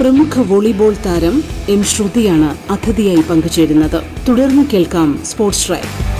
പ്രമുഖ 0.00 0.40
വോളിബോൾ 0.46 0.96
താരം 1.06 1.44
എം 1.68 1.84
ശ്രുതിയാണ് 1.84 2.72
അതിഥിയായി 2.72 3.22
പങ്കുചേരുന്നത്. 3.30 4.02
തുടർന്ന് 4.28 4.62
കേൾക്കാം 4.72 5.24
സ്പോർട്സ് 5.24 5.68
ട്രാക്ക്. 5.68 6.13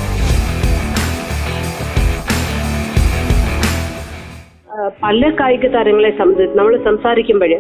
പല 5.05 5.31
കായിക 5.41 5.67
താരങ്ങളെ 5.69 6.11
സംബന്ധിച്ച് 6.19 6.59
നമ്മൾ 6.59 6.75
സംസാരിക്കുമ്പോൾ 6.85 7.53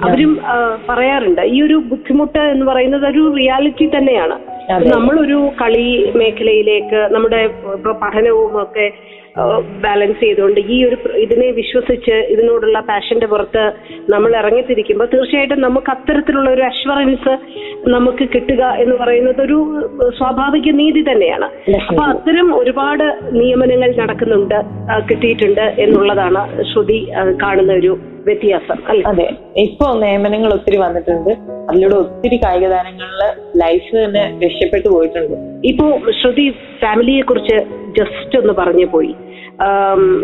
അവരും 0.00 0.32
പറയാറുണ്ട് 0.88 1.40
ഈ 1.52 1.62
ഒരു 1.62 1.76
ബുദ്ധിമുട്ട് 1.90 2.42
എന്ന് 2.52 2.66
പറയുന്നത് 2.66 3.06
ഒരു 3.06 3.22
റിയാലിറ്റി 3.36 3.86
തന്നെയാണ്. 3.96 4.36
നമ്മളൊരു 4.92 5.38
കളി 5.62 5.86
മേഖലയിലേക്ക് 6.16 7.00
നമ്മുടെ 7.10 7.40
പഠനവും 8.02 8.62
ഒക്കെ 8.62 8.86
ബാലൻസ് 9.82 10.20
ചെയ്തുകൊണ്ട് 10.20 10.60
ഈ 10.74 10.84
ഒരു 10.84 10.96
ഇതിനെ 11.16 11.46
വിശ്വസിച്ച് 11.50 12.16
ഇതിനോടുള്ള 12.34 12.80
പാഷന്റെ 12.80 13.26
പുറത്ത് 13.26 13.64
നമ്മൾ 14.10 14.30
ഇറങ്ങിത്തിരിക്കുമ്പോൾ 14.36 15.08
തീർച്ചയായിട്ടും 15.14 15.60
നമുക്ക് 15.60 15.90
അത്തരത്തിലുള്ള 15.90 16.50
ഒരു 16.50 16.62
അഷ്വറൻസ് 16.62 17.34
നമുക്ക് 17.88 18.24
കിട്ടുക 18.34 18.62
എന്ന് 18.82 18.96
പറയുന്നത് 18.96 19.40
ഒരു 19.42 19.58
സ്വാഭാവിക 20.18 20.70
നീതി 20.72 21.02
തന്നെയാണ്. 21.10 21.48
അപ്പൊ 21.82 22.02
അത്തരം 22.04 22.48
ഒരുപാട് 22.54 23.06
നിയമനങ്ങൾ 23.32 23.92
നടക്കുന്നുണ്ട് 24.02 24.58
കിട്ടിയിട്ടുണ്ട് 25.10 25.66
എന്നുള്ളതാണ് 25.78 26.42
ശ്രുതി 26.72 27.00
കാണുന്ന 27.42 27.72
ഒരു 27.72 27.92
വ്യത്യാസം. 28.24 28.76
അല്ലെ 28.88 29.08
അതെ. 29.08 29.30
ഇപ്പൊ 29.56 29.98
നിയമനങ്ങൾ 29.98 30.52
ഒത്തിരി 30.52 30.76
വന്നിട്ടുണ്ട്. 30.76 31.30
അതിലൂടെ 31.70 31.94
ഒത്തിരി 31.94 32.36
കായിക 32.36 32.68
താരങ്ങളിൽ 32.68 33.22
ലൈഫ് 33.56 34.04
തന്നെ 34.04 34.38
രക്ഷപ്പെട്ടു 34.44 34.88
പോയിട്ടുണ്ട്. 34.88 35.36
ഇപ്പോ 35.68 36.00
ശ്രുതി 36.22 36.50
ഫാമിലിയെ 36.82 37.20
കുറിച്ച് 37.20 37.56
ജസ്റ്റ് 37.98 38.38
ഒന്ന് 38.38 38.52
പറഞ്ഞു 38.52 38.84
പോയി. 38.84 39.14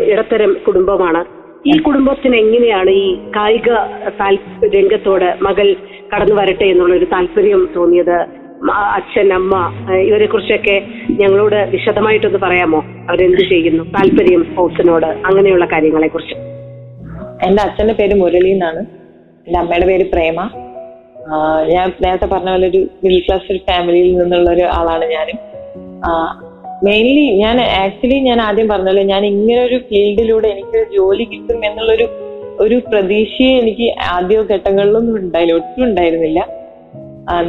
ഇടത്തരം 0.03 0.57
കുടുംബമാണ്. 0.67 1.25
ഈ 1.65 1.77
കുടുംബത്തിന് 1.81 2.35
എങ്ങനെയാണ് 2.35 2.89
ഈ 2.89 3.17
കായിക 3.35 3.69
രംഗത്തോട് 4.75 5.37
മകൾ 5.41 5.75
കടന്നു 6.15 6.35
വരട്ടെ 6.35 6.65
എന്നുള്ള 6.65 6.95
ഒരു 6.95 7.05
താല്പര്യം 7.05 7.69
തോന്നിയത്? 7.75 8.25
അച്ഛൻ 8.71 9.33
അമ്മ 9.33 9.55
ഇവരെ 9.93 10.25
കുറിച്ചൊക്കെ 10.25 10.83
ഞങ്ങളോട് 11.09 11.55
വിശദമായിട്ടൊന്ന് 11.55 12.39
പറയാമോ? 12.39 12.79
അവരെന്ത് 13.09 13.43
ചെയ്യുന്നു? 13.49 13.83
താല്പര്യം 13.83 14.43
സ്പോർട്സിനോട് 14.43 15.05
അങ്ങനെയുള്ള 15.05 15.65
കാര്യങ്ങളെ 15.65 16.07
കുറിച്ച് 16.07 16.58
എന്റെ 17.45 17.61
അച്ഛന്റെ 17.63 17.93
പേര് 17.93 18.15
മുരളി 18.15 18.49
എന്നാണ്. 18.49 18.79
എന്റെ 19.47 19.59
അമ്മയുടെ 19.59 19.85
പേര് 19.85 20.05
പ്രേമ. 20.11 20.49
ഞാൻ 21.69 21.91
നേരത്തെ 22.01 22.25
പറഞ്ഞ 22.25 22.49
പോലെ 22.49 22.67
ഒരു 22.67 22.77
മിഡിൽ 23.03 23.19
ക്ലാസ് 23.19 23.51
ഒരു 23.51 23.59
ഫാമിലിയിൽ 23.59 24.17
നിന്നുള്ള 24.17 24.49
ഒരു 24.49 24.61
ആളാണ് 24.61 25.05
ഞാനും. 25.05 25.37
മെയിൻലി 26.83 27.25
ഞാൻ 27.37 27.61
ആക്ച്വലി 27.61 28.19
ഞാൻ 28.19 28.41
ആദ്യം 28.41 28.67
പറഞ്ഞല്ലോ 28.67 29.03
ഞാൻ 29.03 29.25
ഇങ്ങനെ 29.25 29.61
ഒരു 29.61 29.77
ഫീൽഡിലൂടെ 29.77 30.47
എനിക്ക് 30.47 30.85
ജോലി 30.97 31.23
കിട്ടും 31.23 31.65
എന്നുള്ളൊരു 31.65 32.07
ഒരു 32.59 32.75
പ്രതീക്ഷയെ 32.75 33.51
എനിക്ക് 33.59 33.87
ആദ്യ 34.03 34.37
ഘട്ടങ്ങളിലൊന്നും 34.53 35.15
ഉണ്ടായില്ല 35.17 35.53
ഒട്ടും 35.53 35.83
ഉണ്ടായിരുന്നില്ല. 35.83 36.39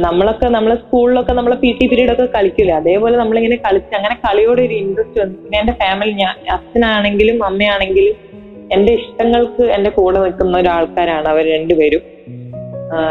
നമ്മളൊക്കെ 0.07 0.45
നമ്മളെ 0.45 0.75
സ്കൂളിലൊക്കെ 0.75 1.33
നമ്മളെ 1.33 1.55
പി 1.55 1.77
ടി 1.81 1.87
പീരീഡ് 1.87 2.11
ഒക്കെ 2.11 2.27
കളിക്കില്ല? 2.35 2.71
അതേപോലെ 2.71 3.17
നമ്മളിങ്ങനെ 3.17 3.55
കളിച്ച് 3.55 3.95
അങ്ങനെ 3.95 4.15
കളിയോട് 4.15 4.61
ഒരു 4.61 4.73
ഇൻട്രസ്റ്റ് 4.73 5.21
വന്നു. 5.21 5.37
പിന്നെ 5.43 5.59
എന്റെ 5.59 5.73
ഫാമിലി 5.73 6.11
ഞാൻ 6.11 6.33
അച്ഛനാണെങ്കിലും 6.51 7.43
അമ്മയാണെങ്കിലും 7.45 8.30
എന്റെ 8.73 8.91
ഇഷ്ടങ്ങൾക്ക് 8.93 9.63
എന്റെ 9.63 9.89
കൂടെ 9.89 10.19
നിൽക്കുന്ന 10.19 10.57
ഒരാൾക്കാരാണ് 10.57 11.27
അവർ 11.27 11.45
രണ്ടുപേരും. 11.51 12.03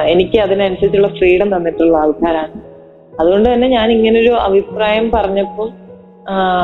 എനിക്ക് 0.06 0.38
അതിനനുസരിച്ചുള്ള 0.38 1.08
ഫ്രീഡം 1.08 1.56
തന്നിട്ടുള്ള 1.56 1.96
ആൾക്കാരാണ്. 1.96 2.60
അതുകൊണ്ട് 3.20 3.52
തന്നെ 3.52 3.68
ഞാൻ 3.68 3.92
ഇങ്ങനൊരു 3.92 4.30
അഭിപ്രായം 4.30 5.10
പറഞ്ഞപ്പോൾ 5.10 5.68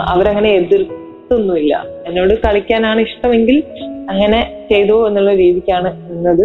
അവരങ്ങനെ 0.08 0.50
എതിർത്തൊന്നുമില്ല. 0.50 1.84
എന്നോട് 2.06 2.34
കളിക്കാനാണ് 2.34 3.00
ഇഷ്ടമെങ്കിൽ 3.00 3.62
അങ്ങനെ 4.10 4.40
ചെയ്തു 4.72 5.08
എന്നുള്ള 5.08 5.34
രീതിക്കാണ് 5.34 5.92
നിന്നത്. 6.10 6.44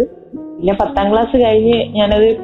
പിന്നെ 0.56 0.74
പത്താം 0.80 1.12
ക്ലാസ് 1.12 1.36
കഴിഞ്ഞ് 1.36 1.78
ഞാനത് 1.96 2.36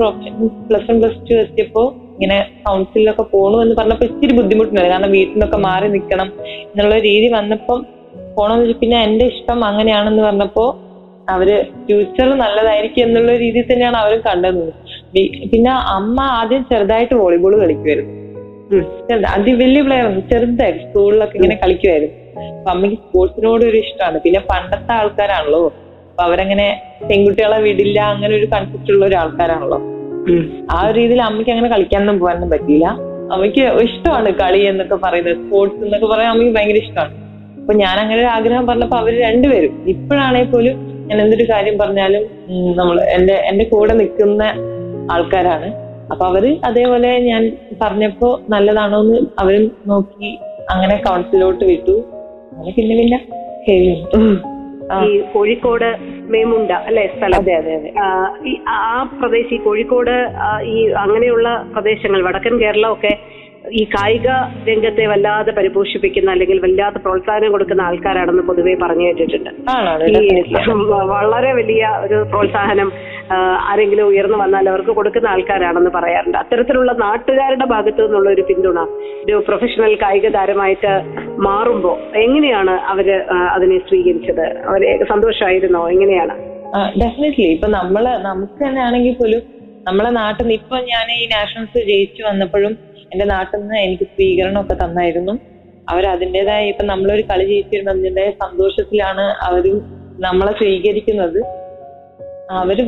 പ്ലസ് 0.68 0.90
വൺ 0.90 0.98
പ്ലസ് 0.98 1.30
ടു 1.30 1.34
എത്തിയപ്പോ 1.34 1.82
ഇങ്ങനെ 2.12 2.38
കൗൺസിലൊക്കെ 2.68 3.22
പോണു 3.22 3.58
എന്ന് 3.58 3.74
പറഞ്ഞപ്പോ 3.78 4.06
ഇച്ചിരി 4.06 4.36
ബുദ്ധിമുട്ടുണ്ടായിരുന്നു 4.36 4.98
കാരണം 4.98 5.12
വീട്ടിൽ 5.12 5.32
നിന്നൊക്കെ 5.32 5.56
മാറി 5.56 5.88
നിൽക്കണം 5.88 6.32
എന്നുള്ള 6.42 6.98
രീതി 6.98 7.28
വന്നപ്പം 7.32 7.97
പോണെന്ന് 8.38 8.74
പിന്നെ 8.82 8.98
എന്റെ 9.06 9.24
ഇഷ്ടം 9.32 9.58
അങ്ങനെയാണെന്ന് 9.70 10.22
പറഞ്ഞപ്പോ 10.28 10.64
അവർ 11.28 11.48
ഫ്യൂച്ചർ 11.86 12.28
നല്ലതായിരിക്കും 12.42 13.02
എന്നുള്ള 13.06 13.32
രീതിയിൽ 13.42 13.66
തന്നെയാണ് 13.70 13.98
അവരും 14.02 14.20
കണ്ടത്. 14.28 14.62
പിന്നെ 15.52 15.72
അമ്മ 15.96 16.18
ആദ്യം 16.38 16.62
ചെറുതായിട്ട് 16.70 17.16
വോളിബോൾ 17.22 17.54
കളിക്കുമായിരുന്നു 17.62 18.14
അതി 19.34 19.52
വലിയ 19.60 19.82
പ്ലെയർ 19.86 20.06
ചെറുതായിരുന്നു. 20.30 20.86
സ്കൂളിലൊക്കെ 20.86 21.36
ഇങ്ങനെ 21.38 21.56
കളിക്കുമായിരുന്നു 21.62 22.16
അപ്പൊ 22.56 22.70
അമ്മയ്ക്ക് 22.74 22.98
സ്പോർട്സിനോട് 23.04 23.62
ഒരു 23.70 23.78
ഇഷ്ടമാണ്. 23.84 24.18
പിന്നെ 24.24 24.40
പണ്ടത്തെ 24.50 24.92
ആൾക്കാരാണല്ലോ. 25.00 25.62
അപ്പൊ 26.10 26.22
അവരങ്ങനെ 26.28 26.66
പെൺകുട്ടികളെ 27.08 27.58
വിടില്ല 27.66 27.98
അങ്ങനെ 28.14 28.32
ഒരു 28.38 28.46
കൺസെപ്റ്റ് 28.54 28.90
ഉള്ള 28.94 29.04
ഒരു 29.10 29.16
ആൾക്കാരാണല്ലോ. 29.22 29.78
ആ 30.74 30.78
ഒരു 30.86 30.94
രീതിയിൽ 31.00 31.20
അമ്മയ്ക്ക് 31.28 31.52
അങ്ങനെ 31.54 31.70
കളിക്കാനൊന്നും 31.74 32.18
പോകാനൊന്നും 32.22 32.50
പറ്റിയില്ല. 32.54 32.86
അമ്മയ്ക്ക് 33.34 33.62
ഇഷ്ടമാണ് 33.86 34.30
കളി 34.42 34.60
എന്നൊക്കെ 34.72 34.96
പറയുന്നത് 35.06 35.38
സ്പോർട്സ് 35.42 35.80
എന്നൊക്കെ 35.86 36.08
പറയാൻ 36.12 36.30
അമ്മയ്ക്ക് 36.34 36.54
ഭയങ്കര 36.58 36.80
ഇഷ്ടമാണ്. 36.84 37.14
അപ്പൊ 37.68 37.78
ഞാൻ 37.78 37.98
അങ്ങനെ 37.98 38.20
ഒരു 38.20 38.26
ആഗ്രഹം 38.26 38.66
പറഞ്ഞപ്പോ 38.66 38.96
അവർ 38.98 39.14
രണ്ടുപേരും. 39.20 39.72
ഇപ്പോഴാണെങ്കിൽ 39.86 40.50
പോലും 40.52 40.76
ഞാൻ 41.06 41.18
എന്തൊരു 41.20 41.44
കാര്യം 41.50 41.78
പറഞ്ഞാലും 41.78 42.22
നമ്മൾ 42.76 42.96
എന്റെ 43.16 43.34
എന്റെ 43.44 43.64
കൂടെ 43.64 43.92
നിൽക്കുന്ന 43.92 44.44
ആൾക്കാരാണ്. 45.10 45.68
അപ്പൊ 46.10 46.24
അവർ 46.26 46.44
അതേപോലെ 46.64 47.18
ഞാൻ 47.26 47.42
പറഞ്ഞപ്പോ 47.82 48.28
നല്ലതാണോ 48.48 49.00
എന്ന് 49.00 49.18
അവരും 49.38 49.72
നോക്കി 49.86 50.30
അങ്ങനെ 50.70 50.96
കൗൺസിലോട്ട് 51.06 51.64
വിട്ടു. 51.64 51.96
അങ്ങനെ 52.52 52.72
പിന്നെ 52.76 52.96
പിന്നെ 52.96 53.18
കഴിഞ്ഞു 53.68 53.96
ഈ 55.04 55.20
കോഴിക്കോട് 55.32 55.88
മേമുണ്ട 56.28 56.72
അല്ലെ 56.86 57.06
സ്ഥലം? 57.08 57.38
അതെ 57.38 57.54
അതെ 57.54 57.72
അതെ. 57.74 57.90
ആ, 58.68 58.80
പ്രദേശം 59.20 59.54
ഈ 59.54 59.58
കോഴിക്കോട് 59.58 60.14
ഈ 60.66 60.78
അങ്ങനെയുള്ള 60.96 61.48
പ്രദേശങ്ങൾ 61.72 62.22
വടക്കൻ 62.22 62.60
കേരളം 62.60 62.92
ഒക്കെ 62.92 63.12
ഈ 63.80 63.82
കായിക 63.84 64.28
രംഗത്തെ 64.68 65.06
വല്ലാതെ 65.06 65.52
പരിപോഷിപ്പിക്കുന്ന 65.52 66.28
അല്ലെങ്കിൽ 66.30 66.58
വല്ലാതെ 66.64 66.98
പ്രോത്സാഹനം 66.98 67.50
കൊടുക്കുന്ന 67.52 67.82
ആൾക്കാരാണെന്ന് 67.82 68.42
പൊതുവെ 68.42 68.74
പറഞ്ഞു 68.82 69.04
കേട്ടിട്ടുണ്ട്. 69.06 69.50
ഈ 70.10 70.30
വളരെ 71.14 71.52
വലിയ 71.52 71.84
ഒരു 72.04 72.18
പ്രോത്സാഹനം 72.32 72.90
ആരെങ്കിലും 73.70 74.06
ഉയർന്നു 74.06 74.38
വന്നാൽ 74.38 74.68
അവർക്ക് 74.68 74.90
കൊടുക്കുന്ന 74.90 75.28
ആൾക്കാരാണെന്ന് 75.28 75.90
പറയാറുണ്ട്. 75.90 76.38
അത്തരത്തിലുള്ള 76.38 76.92
നാട്ടുകാരുടെ 76.92 77.66
ഭാഗത്തു 77.74 78.02
നിന്നുള്ള 78.02 78.30
ഒരു 78.30 78.44
പിന്തുണ 78.50 78.78
ഒരു 79.24 79.44
പ്രൊഫഷണൽ 79.48 79.94
കായിക 80.02 80.28
താരമായിട്ട് 80.36 80.92
മാറുമ്പോ 81.48 81.92
എങ്ങനെയാണ് 82.24 82.74
അവർ 82.92 83.08
അതിനെ 83.56 83.78
സ്വീകരിച്ചത്? 83.88 84.46
അവർ 84.68 84.82
സന്തോഷമായിരുന്നോ? 85.12 85.88
എങ്ങനെയാണ്? 85.88 86.36
ഡെഫിനറ്റ്ലി 87.02 87.48
ഇപ്പൊ 87.56 87.68
നമ്മൾ 87.78 88.04
നമുക്ക് 88.30 88.58
തന്നെ 88.64 88.82
ആണെങ്കിൽ 88.88 89.14
പോലും 89.20 89.42
നമ്മളെ 89.88 90.10
നാട്ടിൽ 90.10 90.42
നിന്ന് 90.42 90.54
ഇപ്പൊ 90.60 90.76
ഞാൻ 90.92 91.06
ഈ 91.18 91.22
നാഷണൽസ് 91.36 91.80
ജയിച്ചു 91.90 92.22
വന്നപ്പോഴും 92.22 92.72
എന്റെ 93.12 93.26
നാട്ടിൽ 93.34 93.58
നിന്ന് 93.60 93.76
എനിക്ക് 93.84 94.06
സ്വീകരണം 94.14 94.60
ഒക്കെ 94.62 94.74
തന്നായിരുന്നു. 94.84 95.34
അവർ 95.92 96.04
അതിന്റെതായ 96.14 96.72
ഇപ്പൊ 96.72 96.84
നമ്മളൊരു 96.84 97.22
കളി 97.30 97.44
ജയിച്ചു 97.50 97.76
എന്ന് 97.76 97.90
അതിന്റെതായ 97.92 98.30
സന്തോഷത്തിലാണ് 98.42 99.24
അവർ 99.46 99.66
നമ്മളെ 100.26 100.52
സ്വീകരിക്കുന്നത്. 100.60 101.40
അവർ 102.60 102.78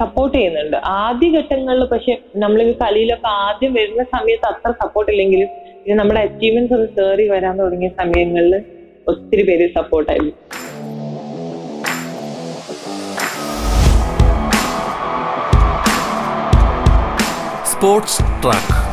സപ്പോർട്ട് 0.00 0.34
ചെയ്യുന്നുണ്ട്. 0.38 0.76
ആദ്യ 1.02 1.28
ഘട്ടങ്ങളിൽ 1.38 1.84
പക്ഷെ 1.92 2.14
നമ്മൾ 2.36 2.62
ഈ 2.62 2.72
കളിയിലൊക്കെ 2.82 3.28
ആദ്യം 3.46 3.72
വരുന്ന 3.78 4.02
സമയത്ത് 4.14 4.46
അത്ര 4.50 4.72
സപ്പോർട്ട് 4.82 5.10
ഇല്ലെങ്കിലും 5.12 5.48
പിന്നെ 5.82 5.96
നമ്മുടെ 6.00 6.20
അച്ചീവ്മെന്റ്സ് 6.26 6.74
ഒന്ന് 6.78 6.88
കയറി 6.98 7.26
വരാൻ 7.34 7.54
തുടങ്ങിയ 7.62 7.90
സമയങ്ങളിൽ 8.00 8.56
ഒത്തിരി 9.12 9.44
പേര് 9.50 9.68
സപ്പോർട്ടായിരുന്നു 9.78 10.34
സ്പോർട്സ് 17.72 18.22
ട്രാക്ക്. 18.42 18.87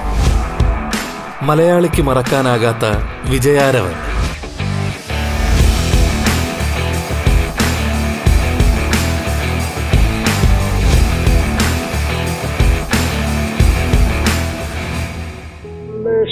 മലയാളിക്ക് 1.43 2.01
മറക്കാനാകാത്ത 2.01 2.85
വിജയാരവൻ. 3.31 3.95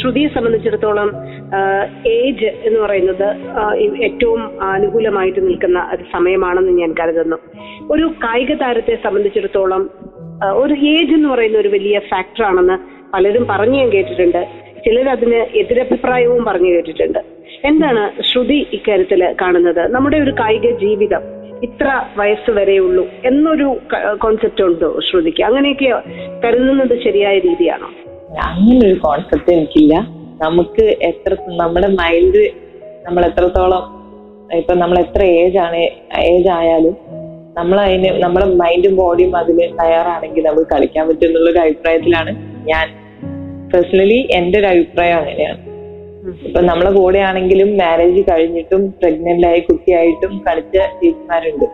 ശ്രുതിയെ 0.01 0.27
സംബന്ധിച്ചിടത്തോളം 0.27 1.09
ഏജ് 2.07 2.45
എന്ന് 2.45 2.79
പറയുന്നത് 2.79 3.27
ഏറ്റവും 4.03 4.61
അനുകൂലമായിട്ട് 4.61 5.47
നിൽക്കുന്ന 5.47 5.89
ഒരു 5.93 6.03
സമയമാണെന്ന് 6.13 6.71
ഞാൻ 6.71 6.95
കരുതുന്നു. 6.99 7.37
ഒരു 7.91 8.13
കായിക 8.23 8.53
താരത്തെ 8.53 8.97
സംബന്ധിച്ചിടത്തോളം 9.03 9.89
ഒരു 10.53 10.73
ഏജ് 10.73 11.13
എന്ന് 11.13 11.29
പറയുന്ന 11.29 11.57
ഒരു 11.57 11.67
വലിയ 11.67 11.99
ഫാക്ടറാണെന്ന് 11.99 12.77
പലരും 13.13 13.47
പറഞ്ഞു 13.47 13.77
ഞാൻ 13.77 13.89
കേട്ടിട്ടുണ്ട്. 13.89 14.62
ചിലർ 14.85 15.09
അതിന് 15.09 15.39
എതിരഭിപ്രായവും 15.57 16.45
പറഞ്ഞു 16.45 16.67
കേട്ടിട്ടുണ്ട്. 16.67 17.19
എന്താണ് 17.65 18.23
ശ്രുതി 18.31 18.67
ഇക്കാര്യത്തിൽ 18.73 19.35
കാണുന്നത്? 19.41 19.91
നമ്മുടെ 19.95 20.17
ഒരു 20.17 20.31
കായിക 20.31 20.71
ജീവിതം 20.77 21.23
ഇത്ര 21.63 22.01
വയസ്സ് 22.17 22.51
വരെയുള്ളൂ 22.51 23.07
എന്നൊരു 23.25 23.67
കോൺസെപ്റ്റ് 24.23 24.63
ഉണ്ടോ 24.63 24.99
ശ്രുതിക്ക്? 25.09 25.43
അങ്ങനെയൊക്കെ 25.43 25.89
കരുതുന്നത് 26.45 27.03
ശരിയായ 27.03 27.39
രീതിയാണോ? 27.39 27.89
അങ്ങനെ 28.43 28.87
ഒരു 28.87 28.99
കോൺസെപ്റ്റ് 28.99 29.51
എനിക്കില്ല. 29.51 30.23
നമുക്ക് 30.43 30.81
എത്ര 30.81 31.33
നമ്മുടെ 31.49 31.87
മൈൻഡ് 31.87 32.43
നമ്മൾ 33.05 33.25
എത്രത്തോളം 33.25 33.83
ഇപ്പൊ 34.57 34.73
നമ്മൾ 34.73 34.97
എത്ര 34.99 35.23
ഏജ് 35.23 35.57
ആണ് 35.57 35.81
ഏജ് 36.19 36.49
ആയാലും 36.49 36.95
നമ്മൾ 37.57 37.79
അതിന് 37.79 38.23
നമ്മുടെ 38.23 38.45
മൈൻഡും 38.45 38.95
ബോഡിയും 38.95 39.37
അതിന് 39.37 39.65
തയ്യാറാണെങ്കിൽ 39.79 40.43
നമുക്ക് 40.43 40.67
കളിക്കാൻ 40.73 41.07
പറ്റും 41.07 41.27
എന്നുള്ളൊരു 41.27 41.59
അഭിപ്രായത്തിലാണ് 41.59 42.31
ഞാൻ 42.67 42.85
പേഴ്സണലി 43.73 44.27
എന്റെ 44.31 44.59
ഒരു 44.59 44.65
അഭിപ്രായം 44.65 45.17
അങ്ങനെയാണ്. 45.17 45.61
ഇപ്പൊ 46.47 46.59
നമ്മളെ 46.61 46.91
കൂടെ 46.91 47.19
ആണെങ്കിലും 47.19 47.77
മാരേജ് 47.77 48.21
കഴിഞ്ഞിട്ടും 48.29 48.83
പ്രഗ്നന്റ് 49.01 49.47
ആയി 49.47 49.59
കുട്ടിയായിട്ടും 49.59 50.33
കളിച്ച 50.47 50.75
ചേച്ചിമാരുണ്ട്. 51.01 51.65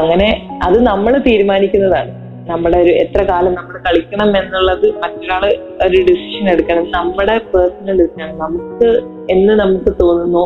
അങ്ങനെ 0.00 0.28
അത് 0.62 0.76
നമ്മൾ 0.86 1.12
തീരുമാനിക്കുന്നതാണ്. 1.26 2.12
നമ്മുടെ 2.50 2.78
ഒരു 2.78 2.92
എത്ര 3.02 3.20
കാലം 3.22 3.52
നമ്മൾ 3.54 3.76
കളിക്കണം 3.86 4.30
എന്നുള്ളത് 4.38 4.86
മറ്റൊരാൾ 5.02 5.44
ഒരു 5.86 5.98
ഡിസിഷൻ 6.08 6.48
എടുക്കണം. 6.52 6.86
നമ്മുടെ 6.90 7.36
പേഴ്സണൽ 7.52 7.96
ഡിസിഷൻ 8.02 8.32
നമുക്ക് 8.38 8.88
എന്ന് 9.30 9.52
നമുക്ക് 9.62 9.92
തോന്നുന്നു 10.00 10.44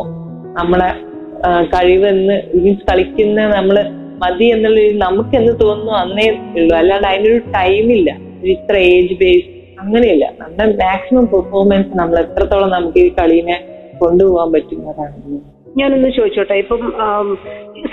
നമ്മളെ 0.59 0.89
കഴിവെന്ന് 1.75 2.35
മീൻസ് 2.61 2.85
കളിക്കുന്ന 2.91 3.47
നമ്മൾ 3.55 3.77
മതി 4.23 4.45
എന്നുള്ള 4.45 4.79
നമുക്ക് 5.05 5.35
എന്ന് 5.35 5.53
തോന്നുന്നു 5.61 5.93
അന്നേ 5.93 6.27
ഉള്ളൂ. 6.57 6.73
അല്ലാണ്ട് 6.77 7.07
അതിനൊരു 7.07 7.41
ടൈമില്ല 7.57 8.09
ഇത്ര 8.55 8.75
ഏജ് 8.93 9.15
ബേസ് 9.23 9.58
അങ്ങനെയില്ല. 9.83 10.25
നമ്മുടെ 10.41 10.65
മാക്സിമം 10.83 11.25
പെർഫോമൻസ് 11.33 11.93
നമ്മൾ 11.99 12.17
എത്രത്തോളം 12.25 12.69
നമുക്ക് 12.77 12.99
ഈ 13.07 13.09
കളീനെ 13.19 13.57
കൊണ്ടുപോകാൻ 14.01 14.49
പറ്റുന്നതാണ് 14.55 15.15
ഞാനൊന്ന് 15.79 16.09
ചോദിച്ചോട്ടെ. 16.17 16.55
ഇപ്പം 16.61 16.83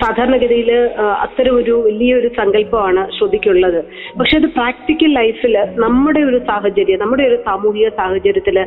സാധാരണഗതിയിൽ 0.02 0.70
അത്തരം 1.24 1.54
ഒരു 1.56 1.74
വലിയൊരു 1.86 2.28
സങ്കല്പമാണ് 2.38 3.02
ശ്രുതിക്കുള്ളത്. 3.16 3.78
പക്ഷെ 4.18 4.34
അത് 4.40 4.46
പ്രാക്ടിക്കൽ 4.56 5.10
ലൈഫിൽ 5.18 5.54
നമ്മുടെ 5.84 6.20
ഒരു 6.28 6.38
സാഹചര്യം 6.48 7.02
നമ്മുടെ 7.02 7.24
ഒരു 7.30 7.36
സാമൂഹിക 7.48 7.88
സാഹചര്യത്തിൽ 8.00 8.58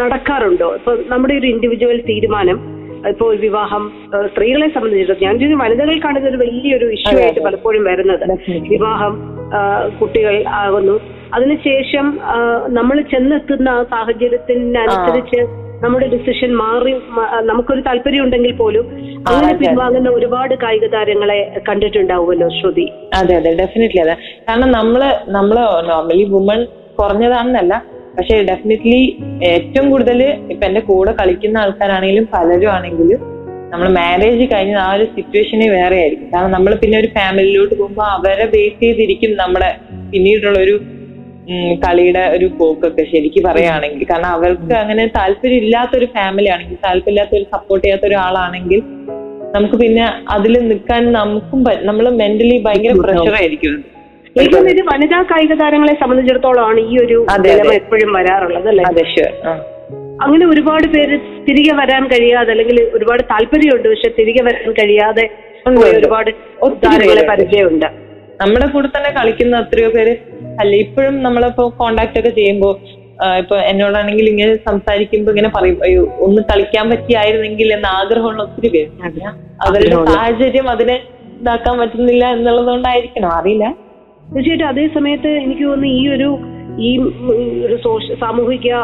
നടക്കാറുണ്ടോ? 0.00 0.68
ഇപ്പൊ 0.80 0.92
നമ്മുടെ 1.12 1.34
ഒരു 1.40 1.48
ഇൻഡിവിജ്വൽ 1.54 2.00
തീരുമാനം 2.10 2.60
ഇപ്പോൾ 3.12 3.32
വിവാഹം 3.46 3.84
സ്ത്രീകളെ 4.32 4.68
സംബന്ധിച്ചിടത്തോളം 4.74 5.24
ഞാൻ 5.40 5.58
വനിതകൾക്കാണ് 5.62 6.18
ഇതൊരു 6.22 6.38
വലിയൊരു 6.44 6.86
ഇഷ്യൂ 6.96 7.16
ആയിട്ട് 7.22 7.42
പലപ്പോഴും 7.46 7.84
വരുന്നത്. 7.90 8.26
വിവാഹം 8.74 9.14
കുട്ടികൾ 10.00 10.36
ആകുന്നു 10.60 10.96
അതിനുശേഷം 11.32 12.06
നമ്മൾ 12.70 12.96
ചെന്നെത്തുന്ന 13.12 13.68
ആ. 13.74 13.84
സാഹചര്യത്തിനനുസരിച്ച് 13.92 15.40
നമ്മുടെ 15.82 16.06
ഡിസിഷൻ 16.08 16.50
മാറി 16.54 16.92
നമുക്കൊരു 17.42 17.82
താല്പര്യം 17.86 18.24
ഉണ്ടെങ്കിൽ 18.24 18.52
പോലും 18.52 18.84
അങ്ങനെ 19.26 19.52
പിൻവാങ്ങുന്ന 19.54 20.10
ഒരുപാട് 20.10 20.54
കായിക 20.62 20.86
താരങ്ങളെ 20.86 21.38
കണ്ടിട്ടുണ്ടാവുമല്ലോ 21.68 22.48
ശ്രുതി. 22.48 22.86
അതെ 23.12 23.34
അതെ 23.36 23.50
ഡെഫിനറ്റ്ലി 23.54 24.00
അതെ. 24.00 24.14
കാരണം 24.48 24.70
നമ്മൾ 24.70 25.02
നമ്മൾ 25.28 25.56
നോർമലി 25.88 26.24
വുമൺ 26.30 26.60
കുറഞ്ഞതാണെന്നല്ല. 26.98 27.74
പക്ഷെ 28.16 28.34
ഡെഫിനറ്റ്ലി 28.42 29.00
ഏറ്റവും 29.50 29.86
കൂടുതൽ 29.90 30.18
ഇപ്പൊ 30.52 30.64
എന്റെ 30.66 30.80
കൂടെ 30.80 31.12
കളിക്കുന്ന 31.12 31.56
ആൾക്കാരാണെങ്കിലും 31.58 32.26
പലരും 32.32 32.70
ആണെങ്കിലും 32.70 33.20
നമ്മൾ 33.70 33.88
മാരേജ് 33.90 34.44
കഴിഞ്ഞ 34.52 34.74
ആ 34.78 34.90
ഒരു 34.94 35.04
സിറ്റുവേഷനെ 35.14 35.68
വേറെ 35.70 35.96
ആയിരിക്കും 36.00 36.28
കാരണം 36.32 36.50
നമ്മൾ 36.50 36.72
പിന്നെ 36.74 36.96
ഒരു 36.98 37.08
ഫാമിലിയിലോട്ട് 37.14 37.74
പോകുമ്പോൾ 37.74 38.06
അവരെ 38.16 38.46
ബേസ് 38.46 38.80
ചെയ്തിരിക്കും 38.80 39.30
നമ്മുടെ 39.36 39.70
പിന്നീടുള്ള 40.10 40.58
ഒരു 40.58 40.74
കളിയുടെ 41.74 42.28
ഒരു 42.36 42.50
പോക്കൊക്കെ 42.58 43.02
ശരിക്ക് 43.02 43.44
പറയുകയാണെങ്കിൽ 43.44 44.06
കാരണം 44.10 44.26
അവർക്ക് 44.26 44.74
അങ്ങനെ 44.74 45.06
താല്പര്യം 45.06 45.56
ഇല്ലാത്ത 45.56 45.96
ഒരു 45.96 46.04
ഫാമിലി 46.04 46.48
ആണെങ്കിൽ 46.48 46.76
താല്പര്യമില്ലാത്ത 46.84 47.34
ഒരു 47.36 47.44
സപ്പോർട്ട് 47.44 47.86
ചെയ്യാത്ത 47.86 48.06
ഒരാളാണെങ്കിൽ 48.06 48.82
നമുക്ക് 49.56 49.74
പിന്നെ 49.74 50.04
അതിൽ 50.30 50.68
നിൽക്കാൻ 50.68 51.12
നമുക്കും 51.12 51.64
നമ്മൾ 51.82 52.08
മെന്റലി 52.10 52.64
ഭയങ്കര 52.66 52.92
പ്രഷർ 53.00 53.34
ആയിരിക്കും. 53.34 53.84
തോന്നുന്നു 54.36 54.70
ഇത് 54.70 54.82
വനിതാ 54.94 55.22
കായിക 55.22 55.54
താരങ്ങളെ 55.54 55.94
സംബന്ധിച്ചിടത്തോളമാണ് 55.94 56.80
ഈ 56.80 56.98
ഒരു. 56.98 57.26
എപ്പോഴും 57.74 58.12
വരാറുള്ളത് 58.12 58.68
അല്ലെ? 58.68 58.84
അതെ 58.84 59.04
ഷുവർ 59.04 59.32
അങ്ങനെ 60.22 60.46
ഒരുപാട് 60.46 60.86
പേര് 60.86 61.18
തിരികെ 61.48 61.74
വരാൻ 61.74 62.06
കഴിയാതെ 62.06 62.50
അല്ലെങ്കിൽ 62.50 62.88
ഒരുപാട് 62.94 63.22
താല്പര്യമുണ്ട് 63.22 63.88
പക്ഷെ 63.88 64.08
തിരികെ 64.18 64.42
വരാൻ 64.44 64.72
കഴിയാതെ. 64.72 65.30
ഒരുപാട് 65.94 66.30
താരങ്ങളെ. 66.84 67.26
പരിചയമുണ്ട്. 67.28 67.86
നമ്മുടെ 68.42 68.66
കൂടെ 68.66 68.88
തന്നെ 68.96 69.10
കളിക്കുന്ന 69.10 69.58
എത്രയോ 69.58 69.90
പേര് 69.90 70.14
അല്ല? 70.60 70.72
ഇപ്പോഴും 70.84 71.14
നമ്മളിപ്പോ 71.22 71.64
കോണ്ടാക്ട് 71.78 72.18
ഒക്കെ 72.20 72.32
ചെയ്യുമ്പോ 72.36 72.70
ആ, 73.14 73.26
ഇപ്പൊ 73.36 73.56
എന്നോടാണെങ്കിൽ 73.66 74.26
ഇങ്ങനെ 74.28 74.52
സംസാരിക്കുമ്പോ 74.64 75.30
ഇങ്ങനെ 75.32 75.48
പറയും 75.48 75.76
അയ്യോ 75.82 76.02
ഒന്ന് 76.20 76.40
കളിക്കാൻ 76.48 76.84
പറ്റിയായിരുന്നെങ്കിൽ 76.90 77.68
എന്ന 77.72 77.86
ആഗ്രഹമുള്ള 77.98 78.42
ഒത്തിരി 78.42 78.68
പേര് 78.68 78.90
അവരുടെ 79.64 79.90
സാഹചര്യം 80.08 80.68
അതിനെ 80.70 80.96
ഇതാക്കാൻ 81.40 81.74
പറ്റുന്നില്ല 81.78 82.24
എന്നുള്ളത് 82.34 82.68
കൊണ്ടായിരിക്കണം 82.68 83.30
അറിയില്ല. 83.36 83.66
തീർച്ചയായിട്ടും 84.32 84.68
അതേ 84.68 84.84
സമയത്ത് 84.96 85.30
എനിക്ക് 85.38 85.64
തോന്നുന്നു 85.64 85.92
ഈ 85.96 86.08
ഒരു 86.08 86.28
ഈ 86.80 86.98
ഒരു 87.66 87.76
സോഷ്യ 87.82 88.14
സാമൂഹിക 88.14 88.74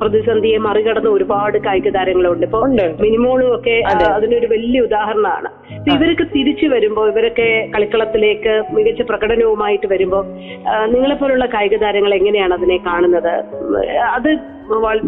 പ്രതിസന്ധിയെ 0.00 0.58
മറികടന്ന് 0.58 1.10
ഒരുപാട് 1.10 1.58
കായിക 1.58 1.88
താരങ്ങളുണ്ട് 1.88 2.46
ഇപ്പൊ. 2.46 2.60
മിനിമോളും 3.00 3.54
ഒക്കെ 3.54 3.82
അതിനൊരു 4.14 4.46
വലിയ 4.46 4.80
ഉദാഹരണമാണ്. 4.80 5.48
ഇവരൊക്കെ 5.94 6.24
തിരിച്ചു 6.24 6.66
വരുമ്പോ 6.66 7.08
ഇവരൊക്കെ 7.08 7.70
കളിക്കളത്തിലേക്ക് 7.76 8.74
മികച്ച 8.74 9.02
പ്രകടനവുമായിട്ട് 9.02 9.86
വരുമ്പോ 9.86 10.22
നിങ്ങളെ 10.86 11.14
പോലുള്ള 11.14 11.46
കായിക 11.46 11.76
താരങ്ങൾ 11.76 12.14
എങ്ങനെയാണ് 12.14 12.54
അതിനെ 12.54 12.76
കാണുന്നത്? 12.76 13.34
അത് 14.12 14.30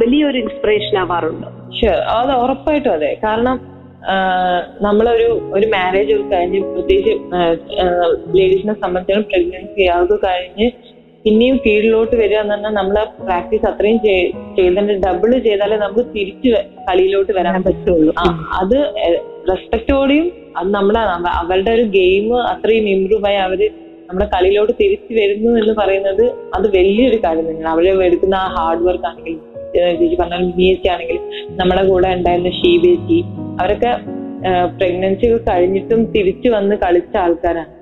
വലിയൊരു 0.03 0.39
ഇൻസ്പിറേഷൻ 0.39 0.99
ആവാറുണ്ട്? 0.99 1.47
ഷുവർ 1.81 1.95
അത് 1.95 2.33
ഉറപ്പായിട്ടും 2.33 2.93
അതെ. 2.93 3.19
കാരണം 3.25 3.77
നമ്മളൊരു 4.81 5.41
ഒരു 5.53 5.67
മാരേജ് 5.67 6.13
ഒക്കെ 6.15 6.37
കഴിഞ്ഞ് 6.37 6.61
പ്രത്യേകിച്ച് 6.61 7.13
ലേഡീസിനെ 8.37 8.75
സംബന്ധിച്ചിടത്തോളം 8.75 9.23
പ്രഗ്നൻസി 9.23 9.83
അതൊക്കെ 9.83 10.27
കഴിഞ്ഞ് 10.27 10.71
പിന്നെയും 11.27 11.61
കീഴിലോട്ട് 11.67 12.17
വരിക 12.17 12.37
എന്ന് 12.37 12.55
പറഞ്ഞാൽ 12.55 12.71
നമ്മളെ 12.71 13.25
പ്രാക്ടീസ് 13.25 13.67
അത്രയും 13.67 14.01
ചെയ്- 14.01 14.57
ചെയ്തതിന്റെ 14.57 14.95
ഡബിൾ 14.95 15.39
ചെയ്താലേ 15.39 15.77
നമുക്ക് 15.77 16.07
തിരിച്ച് 16.17 16.65
കളിയിലോട്ട് 16.91 17.33
വരാൻ 17.33 17.63
പറ്റുള്ളൂ. 17.63 18.15
അത് 18.53 18.93
റെസ്പെക്റ്റോടെയും 19.51 20.33
അത് 20.57 20.71
നമ്മളെ 20.71 21.01
അവ- 21.01 21.27
അവരുടെ 21.27 21.71
ഒരു 21.71 21.83
ഗെയിം 21.83 22.43
അത്രയും 22.43 22.89
ഇമ്പ്രൂവ് 22.89 23.27
ആയി 23.27 23.37
അവർ 23.37 23.71
നമ്മുടെ 24.11 24.27
കളിയിലോട്ട് 24.27 24.73
തിരിച്ചു 24.81 25.15
വരുന്നു 25.15 25.59
എന്ന് 25.59 25.75
പറയുന്നത് 25.75 26.25
അത് 26.55 26.77
വലിയൊരു 26.77 27.17
കാര്യം 27.17 27.49
തന്നെയാണ്. 27.49 27.69
അവർ 27.69 28.03
എടുക്കുന്ന 28.03 28.35
ആ 28.35 28.55
ഹാർഡ് 28.55 28.83
വർക്ക് 28.83 29.05
ആണെങ്കിലും 29.05 29.41
ചേച്ചി 29.75 30.17
പറഞ്ഞാൽ 30.17 30.53
മീച്ചി 30.57 30.89
ആണെങ്കിലും 30.89 31.23
നമ്മുടെ 31.57 31.89
കൂടെ 31.89 32.09
ഉണ്ടായിരുന്ന 32.09 32.51
ഷീബേച്ചി 32.51 33.25
അവരൊക്കെ 33.61 33.97
പ്രഗ്നൻസി 34.79 35.27
കഴിഞ്ഞിട്ടും 35.27 36.05
തിരിച്ചു 36.05 36.49
വന്ന് 36.49 36.77
കളിച്ച 36.77 37.17
ആൾക്കാരാണ്. 37.17 37.76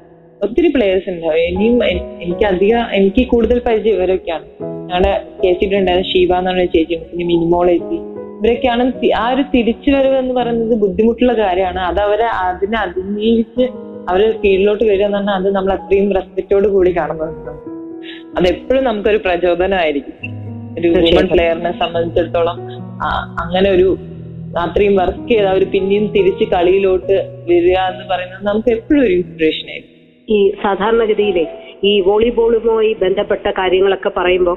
ഒത്തിരി 0.44 0.68
പ്ലേയേഴ്സ് 0.74 1.08
ഉണ്ടാവും 1.10 1.38
ഇനിയും 1.50 1.76
എനിക്ക് 2.24 2.44
അധികം 2.52 2.84
എനിക്ക് 2.98 3.22
കൂടുതൽ 3.32 3.58
പരിചയം 3.66 3.94
ഇവരൊക്കെയാണ്. 3.94 4.46
ഞങ്ങളുടെ 4.62 5.12
ചേച്ചിയുടെ 5.44 5.76
ഉണ്ടായിരുന്ന. 5.80 6.10
ഷീബ 6.12 6.32
എന്ന് 6.38 6.50
പറഞ്ഞ 6.50 6.64
ചേച്ചി 6.74 6.94
പിന്നെ 6.94 7.26
മിനിമോൾ 7.32 7.66
ചേച്ചി 7.72 7.98
ഇവരൊക്കെയാണ് 8.38 8.84
ആ 9.16 9.24
ഒരു 9.34 9.42
തിരിച്ചു 9.54 9.90
വരവ് 9.90 10.16
എന്ന് 10.22 10.34
പറയുന്നത് 10.34 10.74
ബുദ്ധിമുട്ടുള്ള 10.84 11.32
കാര്യമാണ്. 11.42 11.80
അത് 11.90 12.00
അവരെ 12.06 12.26
അതിനെ 12.46 12.78
അതിജീവിച്ച് 12.78 13.66
അവർ 14.10 14.20
ഫീൽഡിലോട്ട് 14.42 14.84
വരിക 14.84 15.04
എന്ന് 15.04 15.18
പറഞ്ഞാൽ 15.18 15.34
അത് 15.34 15.48
നമ്മൾ 15.56 15.72
അത്രയും 15.72 16.08
റെസ്പെക്റ്റോട് 16.14 16.68
കൂടി 16.68 16.90
കാണുന്നത്. 16.96 17.34
അതെപ്പോഴും 18.38 18.82
നമുക്കൊരു 18.84 19.20
പ്രചോദനമായിരിക്കും. 19.24 20.16
ഒരു 20.78 20.88
വുമൺ 20.88 21.26
പ്ലെയറിനെ 21.32 21.72
സംബന്ധിച്ചിടത്തോളം 21.78 22.58
അങ്ങനെ 23.44 23.68
ഒരു 23.70 23.88
അത്രയും 24.58 24.94
വർക്ക് 24.96 25.28
ചെയ്ത് 25.28 25.46
അവർ 25.52 25.62
പിന്നെയും 25.70 26.04
തിരിച്ച് 26.16 26.44
കളിയിലോട്ട് 26.44 27.16
വരിക 27.50 27.78
എന്ന് 27.90 28.04
പറയുന്നത് 28.10 28.44
നമുക്ക് 28.46 28.70
എപ്പോഴും 28.76 29.02
ഒരു 29.06 29.14
ഇൻസ്പിറേഷൻ 29.14 29.66
ആയിരിക്കും. 29.70 29.93
ഈ 30.28 30.52
സാധാരണഗതിയിലെ 30.62 31.44
ഈ 31.90 31.92
വോളിബോളുമായി 32.06 32.90
ബന്ധപ്പെട്ട 33.02 33.46
കാര്യങ്ങളൊക്കെ 33.58 34.10
പറയുമ്പോൾ 34.16 34.56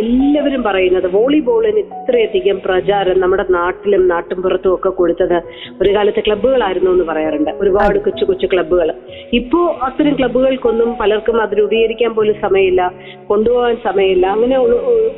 എല്ലാവരും 0.00 0.62
പറയുന്നത് 0.68 1.06
വോളിബോളിന് 1.16 1.82
ഇത്രയധികം 1.96 2.58
പ്രചാരം 2.64 3.16
നമ്മുടെ 3.20 3.44
നാട്ടിലും 3.56 4.02
നാട്ടിൻപുറത്തും 4.12 4.72
ഒക്കെ 4.74 4.90
കൊടുത്തത് 5.00 5.36
ഒരു 5.80 5.90
കാലത്ത് 5.96 6.22
ക്ലബ്ബുകളായിരുന്നു 6.26 6.90
എന്ന് 6.94 7.06
പറയാറുണ്ട്. 7.10 7.50
ഒരുപാട് 7.62 7.98
കൊച്ചു 8.06 8.24
കൊച്ചു 8.24 8.46
ക്ലബ്ബുകൾ. 8.52 8.88
ഇപ്പോ 9.40 9.60
അത്തരം 9.88 10.14
ക്ലബ്ബുകൾക്കൊന്നും 10.18 10.90
പലർക്കും 11.00 11.38
അത് 11.44 11.54
രൂപീകരിക്കാൻ 11.60 12.12
പോലും 12.14 12.36
സമയമില്ല 12.44 12.82
കൊണ്ടുപോകാൻ 13.30 13.76
സമയമില്ല 13.88 14.26
അങ്ങനെ 14.34 14.58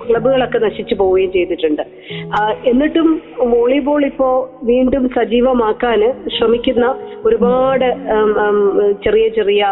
ക്ലബ്ബുകളൊക്കെ 0.06 0.58
നശിച്ചു 0.58 0.94
പോവുകയും 0.94 1.32
ചെയ്തിട്ടുണ്ട്. 1.32 1.84
എന്നിട്ടും 2.70 3.08
വോളിബോൾ 3.54 4.02
ഇപ്പോ 4.10 4.28
വീണ്ടും 4.72 5.04
സജീവമാക്കാൻ 5.16 6.00
ശ്രമിക്കുന്ന 6.36 6.86
ഒരുപാട് 7.28 7.88
ചെറിയ 9.04 9.26
ചെറിയ 9.36 9.64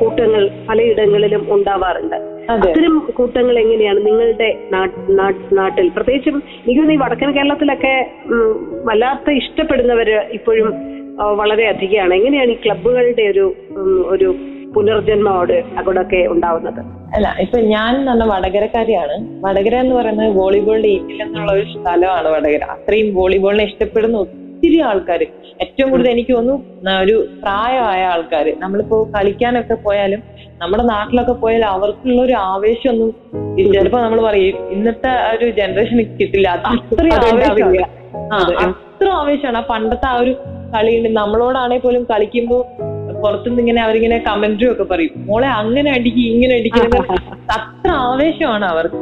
കൂട്ടങ്ങൾ 0.00 0.50
പലയിടങ്ങളിലും 0.68 1.54
ഉണ്ടാവാറുണ്ട്. 1.54 2.16
അതെ. 2.50 2.68
അത്തരം 2.68 3.12
കൂട്ടങ്ങൾ 3.16 3.58
എങ്ങനെയാണ് 3.58 4.06
നിങ്ങളുടെ 4.06 4.48
നാട്ടിൽ? 5.52 5.88
പ്രത്യേകിച്ചും 5.88 6.42
എനിക്ക് 6.56 6.92
ഈ 6.92 6.96
വടക്കൻ 6.96 7.30
കേരളത്തിലൊക്കെ 7.36 8.10
വല്ലാത്ത 8.84 9.30
ഇഷ്ടപ്പെടുന്നവര് 9.30 10.16
ഇപ്പോഴും 10.30 10.74
വളരെ 11.36 11.68
അധികമാണ്. 11.68 12.14
എങ്ങനെയാണ് 12.14 12.50
ഈ 12.50 12.56
ക്ലബുകളുടെ 12.64 13.22
ഒരു 13.22 13.54
ഒരു 13.76 14.08
ഒരു 14.08 14.34
പുനർജന്മോട് 14.74 15.52
അവിടെയൊക്കെ 15.52 16.26
ഉണ്ടാവുന്നത്? 16.26 16.80
അല്ല 17.14 17.36
ഇപ്പൊ 17.40 17.58
ഞാൻ 17.58 18.04
നല്ല 18.04 18.22
പറഞ്ഞ 18.24 18.46
വടകരക്കാരിയാണ്. 18.46 19.16
വടകര 19.44 19.74
എന്ന് 19.76 19.94
പറയുന്നത് 19.94 20.36
വോളിബോൾ 20.36 20.78
ലീഗിൽ 20.80 21.22
എന്നുള്ള 21.22 21.52
ഒരു 21.52 21.66
സ്ഥലമാണ് 21.72 22.28
വടകര. 22.28 22.62
അത്രയും 22.64 23.14
വോളിബോളിനെ 23.14 23.64
ഇഷ്ടപ്പെടുന്ന 23.64 24.16
ഒത്തിരി 24.62 24.80
ആൾക്കാർ 24.88 25.20
ഏറ്റവും 25.62 25.88
കൂടുതൽ 25.92 26.08
എനിക്ക് 26.10 26.32
തോന്നുന്നു 26.32 26.92
ഒരു 27.00 27.14
പ്രായമായ 27.40 28.02
ആൾക്കാർ 28.10 28.46
നമ്മളിപ്പോ 28.60 28.96
കളിക്കാനൊക്കെ 29.14 29.76
പോയാലും 29.86 30.20
നമ്മുടെ 30.60 30.84
നാട്ടിലൊക്കെ 30.90 31.34
പോയാൽ 31.40 31.62
അവർക്കുള്ള 31.70 32.18
ഒരു 32.22 32.34
ആവേശമൊന്നും 32.50 33.10
ചിലപ്പോ 33.72 34.00
നമ്മൾ 34.00 34.20
പറയും 34.20 34.58
ഇന്നത്തെ 34.74 35.10
ആ 35.16 35.32
ഒരു 35.32 35.48
ജനറേഷന് 35.58 36.04
കിട്ടില്ല. 36.12 36.46
അത് 36.56 36.68
അത്രയും 36.68 37.16
ആ, 38.30 38.38
അത്ര 38.66 39.06
ആവേശമാണ്. 39.18 39.58
ആ 39.58 39.64
പണ്ടത്തെ 39.72 40.08
ആ 40.08 40.14
ഒരു 40.20 40.32
കളിയുണ്ട് 40.74 41.10
നമ്മളോടാണെങ്കിൽ 41.18 41.84
പോലും 41.86 42.04
കളിക്കുമ്പോൾ 42.12 42.62
പുറത്തുനിന്ന് 43.20 43.62
ഇങ്ങനെ 43.64 43.82
അവരിങ്ങനെ 43.82 44.18
കമന്റും 44.28 44.70
ഒക്കെ 44.72 44.86
പറയും. 44.92 45.14
മോളെ 45.26 45.50
അങ്ങനെ 45.58 45.90
അടിക്കും 45.96 46.24
ഇങ്ങനെ 46.32 46.54
അടിക്കുന്നത് 46.60 46.98
അത്ര 47.58 47.88
ആവേശമാണ് 48.06 48.66
അവർക്ക്. 48.66 49.00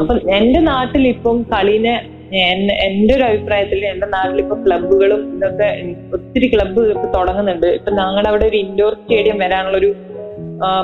അപ്പൊ 0.00 0.14
എന്റെ 0.36 0.60
നാട്ടിൽ 0.70 1.04
ഇപ്പം 1.08 1.36
കളിനെ 1.52 1.96
എൻ- 2.34 2.72
എന്റെ 2.72 3.14
ഒരു 3.14 3.22
അഭിപ്രായത്തിൽ 3.22 3.86
എന്റെ 3.86 4.06
നാട്ടിൽ 4.06 4.42
ഇപ്പൊ 4.42 4.56
ക്ലബുകളും 4.56 5.36
ഇതൊക്കെ 5.36 5.94
ഒത്തിരി 6.12 6.46
ക്ലബ്ബ് 6.54 6.82
ഇപ്പൊ 6.82 7.18
തുടങ്ങുന്നുണ്ട്. 7.18 7.66
ഇപ്പൊ 7.66 7.90
ഞങ്ങളുടെ 7.90 8.28
അവിടെ 8.28 8.46
ഒരു 8.46 8.56
ഇൻഡോർ 8.56 8.94
സ്റ്റേഡിയം 8.94 9.38
വരാനുള്ള 9.38 9.76
ഒരു 9.78 9.94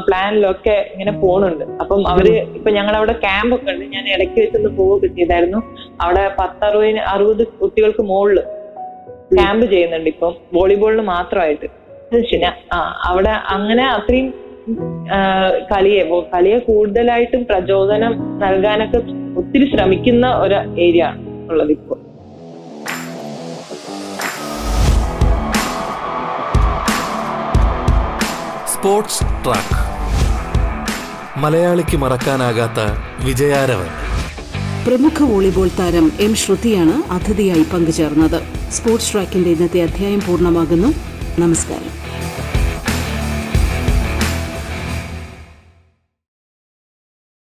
പ്ലാനിലൊക്കെ 0.06 0.90
ഇങ്ങനെ 0.92 1.12
പോണുണ്ട്. 1.12 1.64
അപ്പം 1.80 2.08
അവർ 2.08 2.32
ഇപ്പൊ 2.54 2.70
ഞങ്ങളുടെ 2.70 2.98
അവിടെ 2.98 3.12
ക്യാമ്പ് 3.12 3.56
ഒക്കെ 3.56 3.70
ഉണ്ട്. 3.70 3.84
ഞാൻ 3.84 4.08
ഇടയ്ക്ക് 4.08 4.40
വെച്ചൊന്ന് 4.40 4.68
പോവുകയൊക്കെ 4.68 5.06
ചെയ്തായിരുന്നു 5.06 5.58
അവിടെ 6.00 6.30
പത്തറുപതിന് 6.38 6.98
അറുപത് 6.98 7.46
കുട്ടികൾക്ക് 7.46 8.02
മുകളിൽ 8.02 8.40
ക്യാമ്പ് 9.34 9.66
ചെയ്യുന്നുണ്ട് 9.66 10.10
ഇപ്പം. 10.10 10.34
വോളിബോളിന് 10.54 11.02
മാത്രമായിട്ട്. 11.02 11.66
ആ 12.72 13.00
അവിടെ 13.04 13.28
അങ്ങനെ 13.28 13.84
അത്രയും 13.84 14.34
കളിയെ 15.74 16.22
കളിയെ 16.34 16.58
കൂടുതലായിട്ടും 16.58 17.46
പ്രചോദനം 17.46 18.38
നൽകാനൊക്കെ 18.38 18.96
ഒത്തിരി 19.38 19.76
ശ്രമിക്കുന്ന 19.76 20.34
ഒരു 20.34 20.80
ഏരിയ 20.80 21.04
ആണ്. 21.04 21.25
ഉള്ളത് 21.50 21.70
ഇപ്പോൾ 21.70 21.98
സ്പോർട്സ് 28.74 29.20
ട്രാക്ക്. 29.20 29.86
മലയാളിക്ക് 31.38 31.96
മറക്കാനാകാത്ത 31.96 32.80
വിജയാരവൻ. 33.24 33.86
പ്രമുഖ 34.86 35.32
വോളിബോൾ 35.32 35.70
താരം 35.78 36.12
എം 36.20 36.34
ശ്രുതിയാണ് 36.34 37.12
അതിഥിയായി 37.12 37.62
പങ്കുചേർന്നത്. 37.62 38.42
സ്പോർട്സ് 38.72 39.12
ട്രാക്കിന്റെ 39.12 39.50
ഇന്നത്തെ 39.50 39.82
അധ്യായം 39.82 40.22
പൂർണമാകുന്നു. 40.28 40.88
നമസ്കാരം. 41.38 42.05